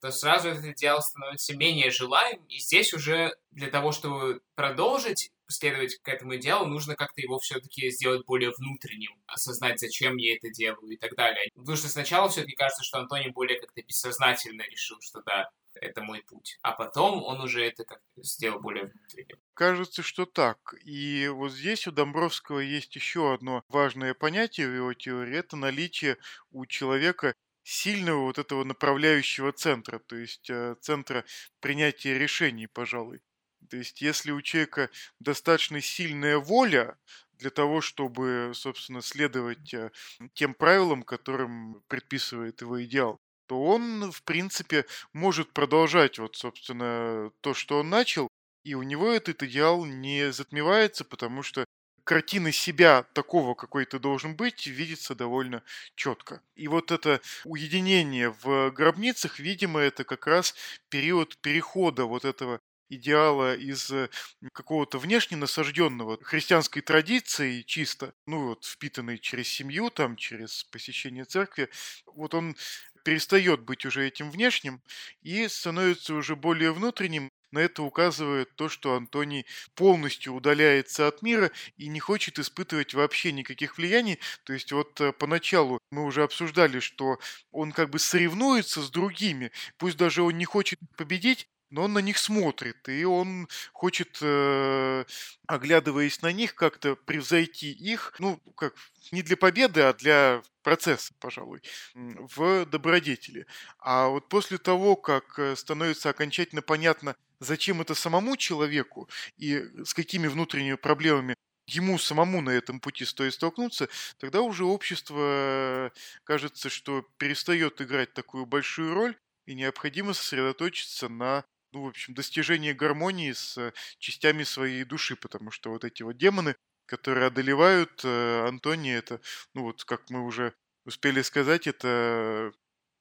[0.00, 5.96] то сразу этот идеал становится менее желаем, и здесь уже для того, чтобы продолжить следовать
[6.02, 10.88] к этому идеалу, нужно как-то его все-таки сделать более внутренним, осознать, зачем я это делаю
[10.88, 11.50] и так далее.
[11.54, 16.22] Потому что сначала все-таки кажется, что Антоний более как-то бессознательно решил, что да, это мой
[16.22, 16.58] путь.
[16.62, 19.38] А потом он уже это как-то сделал более внутренним.
[19.54, 20.74] Кажется, что так.
[20.84, 25.36] И вот здесь у Домбровского есть еще одно важное понятие в его теории.
[25.36, 26.18] Это наличие
[26.50, 27.34] у человека
[27.66, 31.24] сильного вот этого направляющего центра, то есть э, центра
[31.60, 33.22] принятия решений, пожалуй.
[33.68, 36.96] То есть если у человека достаточно сильная воля
[37.32, 39.90] для того, чтобы, собственно, следовать э,
[40.34, 47.52] тем правилам, которым предписывает его идеал, то он, в принципе, может продолжать вот, собственно, то,
[47.52, 48.28] что он начал,
[48.62, 51.64] и у него этот идеал не затмевается, потому что
[52.06, 55.62] картина себя такого, какой ты должен быть, видится довольно
[55.96, 56.40] четко.
[56.54, 60.54] И вот это уединение в гробницах, видимо, это как раз
[60.88, 64.08] период перехода вот этого идеала из э,
[64.52, 71.68] какого-то внешне насажденного христианской традиции чисто, ну вот впитанный через семью, там, через посещение церкви,
[72.06, 72.56] вот он
[73.04, 74.82] перестает быть уже этим внешним
[75.22, 77.30] и становится уже более внутренним.
[77.52, 83.32] На это указывает то, что Антоний полностью удаляется от мира и не хочет испытывать вообще
[83.32, 84.18] никаких влияний.
[84.44, 87.18] То есть вот э, поначалу мы уже обсуждали, что
[87.52, 91.98] он как бы соревнуется с другими, пусть даже он не хочет победить, но он на
[91.98, 95.04] них смотрит, и он хочет, э,
[95.46, 98.74] оглядываясь на них, как-то превзойти их, ну, как
[99.12, 101.62] не для победы, а для процесса, пожалуй,
[101.94, 103.46] в добродетели.
[103.78, 109.94] А вот после того, как э, становится окончательно понятно, зачем это самому человеку и с
[109.94, 111.36] какими внутренними проблемами
[111.66, 113.88] ему самому на этом пути стоит столкнуться,
[114.18, 115.92] тогда уже общество,
[116.24, 121.44] кажется, что перестает играть такую большую роль, и необходимо сосредоточиться на
[121.76, 126.56] ну, в общем, достижении гармонии с частями своей души, потому что вот эти вот демоны,
[126.86, 129.20] которые одолевают э, Антония, это,
[129.52, 130.54] ну вот, как мы уже
[130.86, 132.52] успели сказать, это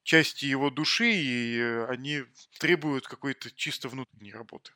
[0.02, 1.58] части его души, и
[1.88, 2.24] они
[2.58, 4.72] требуют какой-то чисто внутренней работы.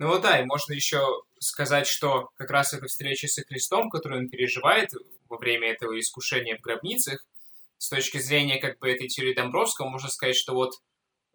[0.00, 4.22] Ну вот да, и можно еще сказать, что как раз эта встреча со Христом, которую
[4.22, 4.90] он переживает
[5.28, 7.24] во время этого искушения в гробницах,
[7.78, 10.72] с точки зрения как бы этой теории Домбровского, можно сказать, что вот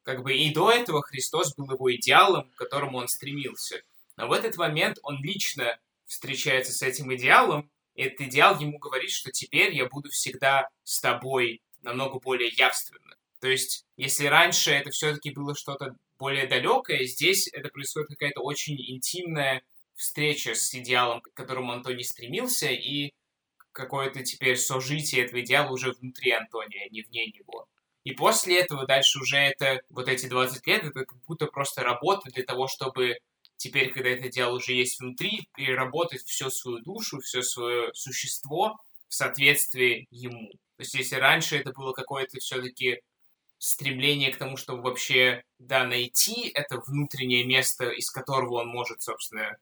[0.09, 3.83] как бы и до этого Христос был его идеалом, к которому он стремился.
[4.17, 9.11] Но в этот момент он лично встречается с этим идеалом, и этот идеал ему говорит,
[9.11, 13.17] что теперь я буду всегда с тобой намного более явственно.
[13.39, 18.81] То есть, если раньше это все-таки было что-то более далекое, здесь это происходит какая-то очень
[18.81, 19.61] интимная
[19.93, 23.11] встреча с идеалом, к которому Антоний стремился, и
[23.73, 27.68] какое-то теперь сожитие этого идеала уже внутри Антония, а не вне него.
[28.09, 32.31] И после этого дальше уже это, вот эти 20 лет, это как будто просто работа
[32.31, 33.19] для того, чтобы
[33.57, 39.13] теперь, когда это дело уже есть внутри, переработать всю свою душу, все свое существо в
[39.13, 40.49] соответствии ему.
[40.77, 42.99] То есть если раньше это было какое-то все-таки
[43.59, 49.55] стремление к тому, чтобы вообще, да, найти это внутреннее место, из которого он может, собственно,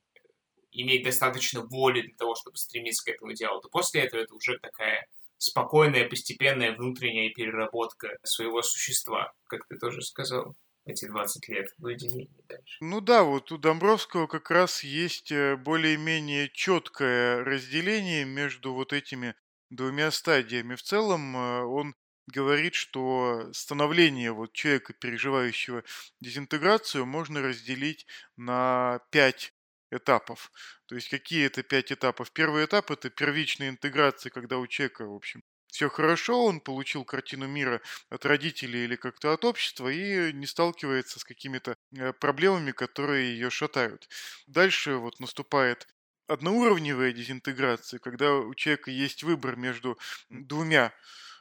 [0.71, 4.57] иметь достаточно воли для того, чтобы стремиться к этому делу, то после этого это уже
[4.57, 5.05] такая
[5.37, 12.43] спокойная, постепенная внутренняя переработка своего существа, как ты тоже сказал эти 20 лет в уединении
[12.47, 12.77] дальше.
[12.79, 19.35] Ну да, вот у Домбровского как раз есть э, более-менее четкое разделение между вот этими
[19.69, 20.75] двумя стадиями.
[20.75, 21.95] В целом э, он
[22.27, 25.83] говорит, что становление вот человека, переживающего
[26.19, 29.53] дезинтеграцию, можно разделить на пять
[29.91, 30.51] этапов.
[30.87, 32.31] То есть какие это пять этапов?
[32.31, 37.47] Первый этап это первичная интеграция, когда у человека, в общем, все хорошо, он получил картину
[37.47, 43.33] мира от родителей или как-то от общества и не сталкивается с какими-то э, проблемами, которые
[43.33, 44.07] ее шатают.
[44.47, 45.87] Дальше вот наступает
[46.27, 49.97] одноуровневая дезинтеграция, когда у человека есть выбор между
[50.29, 50.93] двумя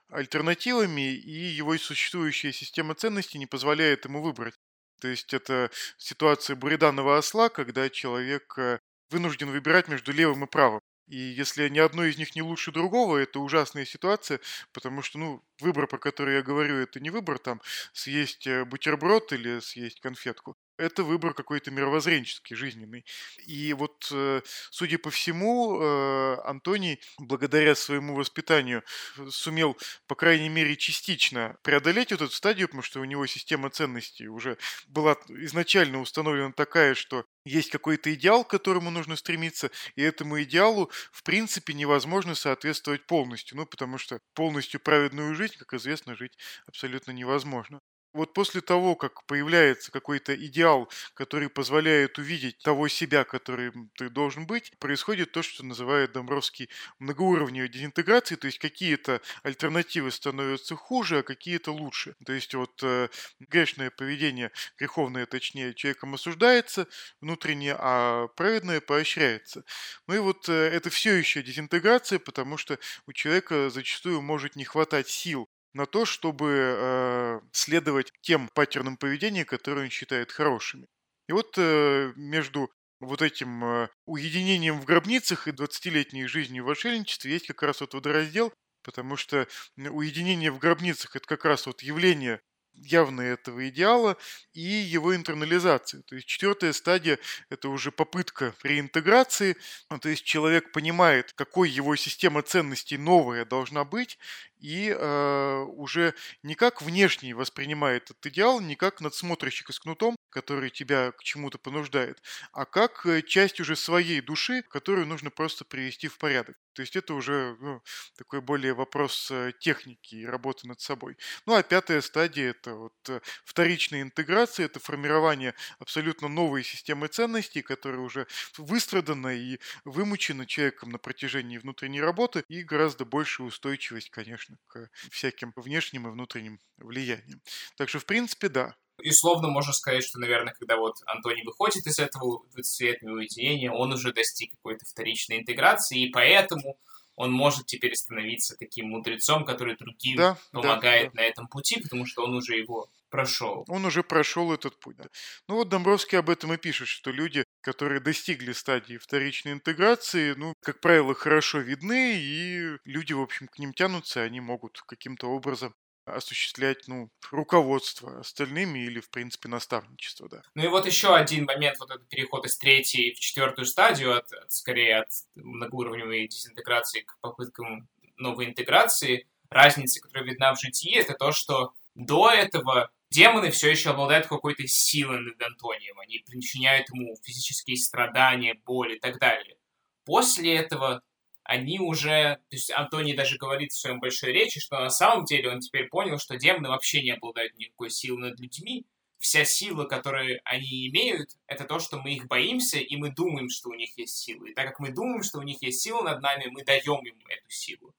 [0.08, 4.54] альтернативами, и его существующая система ценностей не позволяет ему выбрать.
[5.00, 8.78] То есть это ситуация буриданного осла, когда человек э,
[9.10, 10.80] вынужден выбирать между левым и правым.
[11.08, 14.40] И если ни одно из них не лучше другого, это ужасная ситуация,
[14.72, 17.60] потому что, ну, выбор, про который я говорю, это не выбор там
[17.92, 23.04] съесть э, бутерброд или съесть конфетку это выбор какой-то мировоззренческий, жизненный.
[23.46, 28.82] И вот, э, судя по всему, э, Антоний, благодаря своему воспитанию,
[29.30, 34.28] сумел, по крайней мере, частично преодолеть вот эту стадию, потому что у него система ценностей
[34.28, 40.42] уже была изначально установлена такая, что есть какой-то идеал, к которому нужно стремиться, и этому
[40.42, 46.36] идеалу, в принципе, невозможно соответствовать полностью, ну, потому что полностью праведную жизнь, как известно, жить
[46.66, 47.80] абсолютно невозможно
[48.12, 54.46] вот после того, как появляется какой-то идеал, который позволяет увидеть того себя, которым ты должен
[54.46, 61.22] быть, происходит то, что называют Домбровский многоуровневой дезинтеграцией, то есть какие-то альтернативы становятся хуже, а
[61.22, 62.16] какие-то лучше.
[62.24, 63.08] То есть вот э,
[63.40, 66.88] грешное поведение, греховное точнее, человеком осуждается
[67.20, 69.64] внутренне, а праведное поощряется.
[70.06, 74.64] Ну и вот э, это все еще дезинтеграция, потому что у человека зачастую может не
[74.64, 80.86] хватать сил на то, чтобы э, следовать тем паттернам поведения, которые он считает хорошими.
[81.28, 87.30] И вот э, между вот этим э, уединением в гробницах и 20-летней жизнью в отшельничестве
[87.30, 89.46] есть как раз вот водораздел, потому что
[89.76, 92.40] уединение в гробницах это как раз вот явление
[92.76, 94.16] явное этого идеала
[94.52, 96.02] и его интернализации.
[96.02, 97.18] То есть четвертая стадия–
[97.48, 99.56] это уже попытка реинтеграции,
[99.90, 104.18] ну, то есть человек понимает, какой его система ценностей новая должна быть,
[104.58, 110.70] и э, уже не как внешний воспринимает этот идеал, не как надсмотрщик с кнутом, который
[110.70, 116.08] тебя к чему-то понуждает, а как э, часть уже своей души, которую нужно просто привести
[116.08, 116.56] в порядок.
[116.74, 117.80] То есть это уже ну,
[118.18, 121.16] такой более вопрос э, техники и работы над собой.
[121.46, 127.62] Ну а пятая стадия это вот э, вторичная интеграция, это формирование абсолютно новой системы ценностей,
[127.62, 128.26] которая уже
[128.58, 134.90] выстрадана и вымучена человеком на протяжении внутренней работы и гораздо большая устойчивость, конечно конечно, к
[135.10, 137.40] всяким внешним и внутренним влияниям.
[137.76, 138.74] Так что, в принципе, да.
[139.02, 143.92] И условно можно сказать, что, наверное, когда вот Антоний выходит из этого 20-летнего уединения, он
[143.92, 146.78] уже достиг какой-то вторичной интеграции, и поэтому
[147.14, 151.22] он может теперь становиться таким мудрецом, который другим да, помогает да, да.
[151.22, 153.64] на этом пути, потому что он уже его прошел.
[153.68, 154.96] Он уже прошел этот путь.
[154.96, 155.04] Да.
[155.48, 160.54] Ну вот Домбровский об этом и пишет, что люди, которые достигли стадии вторичной интеграции, ну,
[160.62, 165.74] как правило, хорошо видны, и люди, в общем, к ним тянутся, они могут каким-то образом
[166.04, 170.42] осуществлять, ну, руководство остальными или, в принципе, наставничество, да.
[170.54, 174.32] Ну и вот еще один момент, вот этот переход из третьей в четвертую стадию, от,
[174.32, 181.14] от скорее от многоуровневой дезинтеграции к попыткам новой интеграции, разница, которая видна в житии, это
[181.14, 187.16] то, что до этого демоны все еще обладают какой-то силой над Антонием, они причиняют ему
[187.22, 189.56] физические страдания, боль и так далее.
[190.04, 191.02] После этого
[191.42, 195.50] они уже, то есть Антоний даже говорит в своем большой речи, что на самом деле
[195.50, 198.84] он теперь понял, что демоны вообще не обладают никакой силой над людьми.
[199.18, 203.70] Вся сила, которую они имеют, это то, что мы их боимся, и мы думаем, что
[203.70, 204.44] у них есть сила.
[204.44, 207.18] И так как мы думаем, что у них есть сила над нами, мы даем им
[207.28, 207.94] эту силу.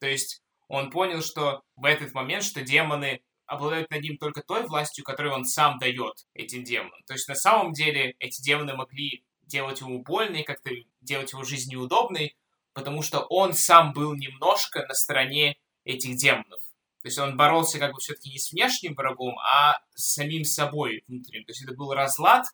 [0.00, 3.20] То есть он понял, что в этот момент, что демоны
[3.52, 7.02] обладают над ним только той властью, которую он сам дает этим демонам.
[7.06, 10.70] То есть на самом деле эти демоны могли делать ему больно и как-то
[11.02, 12.34] делать его жизнь неудобной,
[12.72, 16.60] потому что он сам был немножко на стороне этих демонов.
[17.02, 21.04] То есть он боролся как бы все-таки не с внешним врагом, а с самим собой
[21.06, 21.44] внутренним.
[21.44, 22.46] То есть это был разлад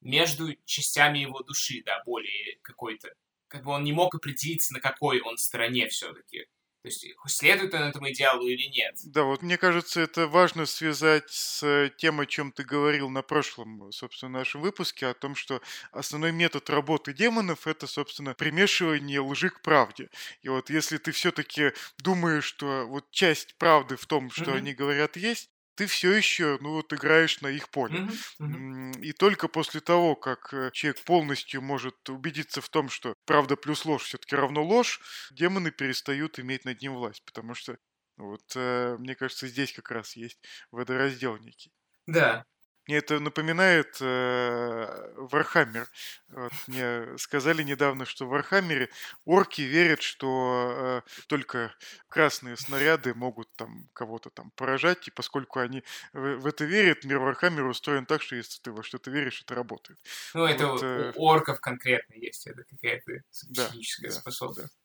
[0.00, 3.08] между частями его души, да, более какой-то.
[3.48, 6.46] Как бы он не мог определиться, на какой он стороне все-таки.
[6.82, 8.96] То есть следует он этому идеалу или нет?
[9.04, 13.92] Да, вот мне кажется, это важно связать с тем, о чем ты говорил на прошлом,
[13.92, 15.62] собственно, нашем выпуске, о том, что
[15.92, 20.10] основной метод работы демонов это, собственно, примешивание лжи к правде.
[20.42, 24.56] И вот если ты все-таки думаешь, что вот часть правды в том, что mm-hmm.
[24.56, 28.00] они говорят, есть, ты все еще, ну вот, играешь на их поле.
[28.00, 28.40] Mm-hmm.
[28.40, 29.00] Mm-hmm.
[29.00, 33.84] И только после того, как э, человек полностью может убедиться в том, что правда плюс
[33.84, 35.00] ложь все-таки равно ложь,
[35.30, 37.76] демоны перестают иметь над ним власть, потому что
[38.16, 40.38] вот, э, мне кажется, здесь как раз есть
[40.70, 41.72] водораздел некий.
[42.06, 42.44] Да,
[42.86, 45.88] мне это напоминает э, Warhammer.
[46.28, 48.88] Вот, мне сказали недавно, что в Warhammer е
[49.24, 51.74] орки верят, что э, только
[52.08, 57.18] красные снаряды могут там кого-то там поражать, и поскольку они в, в это верят, мир
[57.18, 59.98] Warhammer а устроен так, что если ты во что-то веришь, это работает.
[60.34, 61.12] Ну, это вот, э...
[61.14, 64.74] у орков конкретно есть, это какая-то психическая да, способность.
[64.74, 64.81] Да.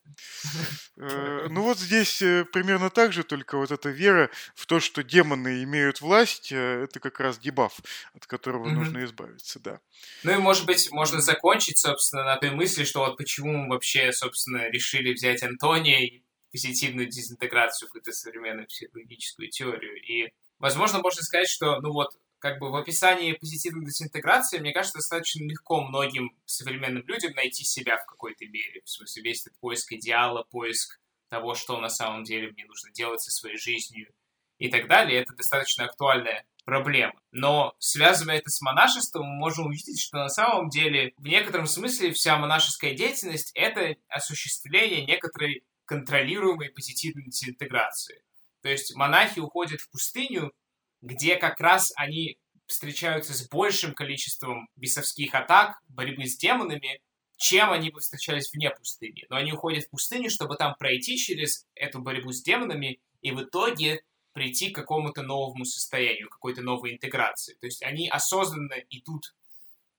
[0.96, 5.02] Э, ну вот здесь э, примерно так же, только вот эта вера в то, что
[5.02, 7.80] демоны имеют власть, э, это как раз debuff,
[8.14, 8.72] от которого mm-hmm.
[8.72, 9.80] нужно избавиться, да.
[10.24, 14.12] Ну и, может быть, можно закончить, собственно, на той мысли, что вот почему мы вообще,
[14.12, 19.94] собственно, решили взять Антония и позитивную дезинтеграцию, какую-то современную психологическую теорию.
[20.02, 24.98] И, возможно, можно сказать, что, ну вот, как бы в описании позитивной дезинтеграции, мне кажется,
[24.98, 28.82] достаточно легко многим современным людям найти себя в какой-то мере.
[28.84, 33.20] В смысле, весь этот поиск идеала, поиск того, что на самом деле мне нужно делать
[33.20, 34.12] со своей жизнью
[34.58, 37.14] и так далее, это достаточно актуальная проблема.
[37.32, 42.12] Но связывая это с монашеством, мы можем увидеть, что на самом деле в некотором смысле
[42.12, 48.22] вся монашеская деятельность— это осуществление некоторой контролируемой позитивной дезинтеграции.
[48.62, 50.52] То есть монахи уходят в пустыню,
[51.00, 57.00] где как раз они встречаются с большим количеством бесовских атак, борьбы с демонами,
[57.36, 59.24] чем они бы встречались вне пустыни.
[59.30, 63.42] Но они уходят в пустыню, чтобы там пройти через эту борьбу с демонами и в
[63.42, 67.54] итоге прийти к какому-то новому состоянию, какой-то новой интеграции.
[67.54, 69.34] То есть они осознанно идут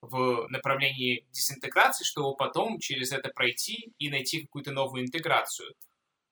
[0.02, 5.74] в направлении дезинтеграции, чтобы потом через это пройти и найти какую-то новую интеграцию.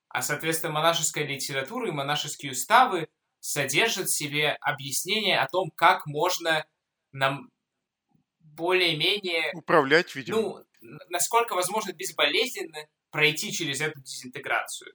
[0.08, 3.08] А, соответственно, монашеская литература и монашеские уставы
[3.40, 6.66] содержит в себе объяснение о том, как можно
[7.12, 7.50] нам
[8.40, 9.52] более-менее...
[9.54, 10.38] Управлять, видимо.
[10.40, 10.64] Ну,
[11.08, 14.94] насколько возможно безболезненно пройти через эту дезинтеграцию.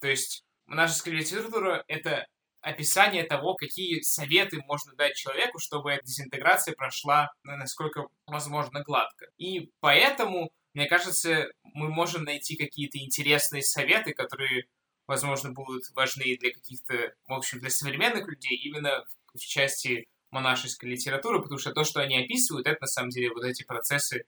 [0.00, 2.26] То есть монашеская литература— это
[2.60, 9.26] описание того, какие советы можно дать человеку, чтобы эта дезинтеграция прошла ну, насколько возможно гладко.
[9.38, 14.66] И поэтому, мне кажется, мы можем найти какие-то интересные советы, которые
[15.06, 19.04] возможно, будут важны для каких-то, в общем, для современных людей именно
[19.34, 23.44] в, части монашеской литературы, потому что то, что они описывают, это на самом деле вот
[23.44, 24.24] эти процессы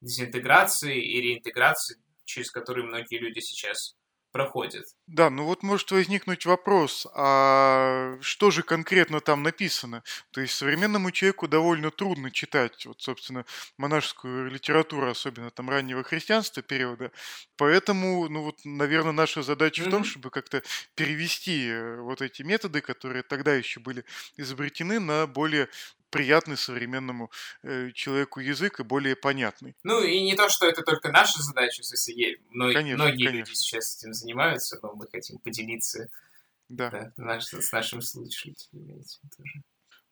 [0.00, 3.96] дезинтеграции и реинтеграции, через которые многие люди сейчас
[4.34, 4.84] проходит.
[5.06, 10.02] Да, ну вот может возникнуть вопрос, а что же конкретно там написано?
[10.32, 13.46] То есть современному человеку довольно трудно читать, вот, собственно,
[13.78, 17.12] монашескую литературу, особенно там раннего христианства периода.
[17.56, 19.86] Поэтому, ну вот, наверное, наша задача mm-hmm.
[19.86, 20.64] в том, чтобы как-то
[20.96, 24.04] перевести э, вот эти методы, которые тогда еще были
[24.36, 25.68] изобретены, на более
[26.14, 27.28] приятный современному
[27.64, 29.74] э, человеку язык и более понятный.
[29.82, 32.72] Ну и не то, что это только наша задача, в смысле, мно...
[32.72, 33.50] конечно, многие конечно.
[33.50, 36.08] люди сейчас этим занимаются, но мы хотим поделиться
[36.68, 36.90] да.
[36.90, 39.02] Да, наш, с нашим слушателями
[39.36, 39.62] тоже.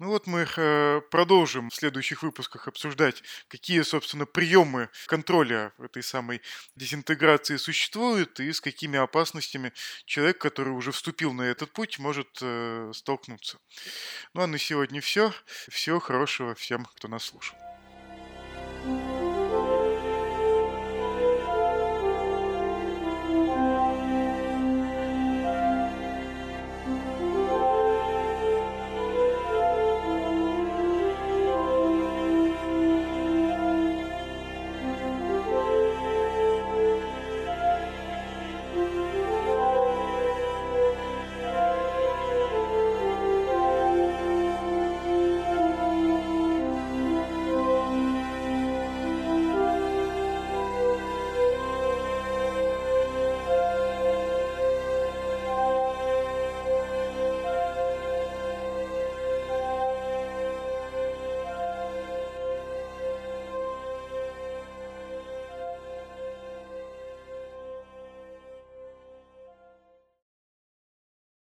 [0.03, 6.43] Ну вот мы э, продолжим в следующих выпусках обсуждать, какие, собственно, приемы контроля этой самой
[6.75, 9.73] дезинтеграции существуют и с какими опасностями
[10.05, 13.59] человек, который уже вступил на этот путь, может э, столкнуться.
[14.35, 15.33] Ну а на сегодня все.
[15.69, 17.57] Всего хорошего всем, кто нас слушал.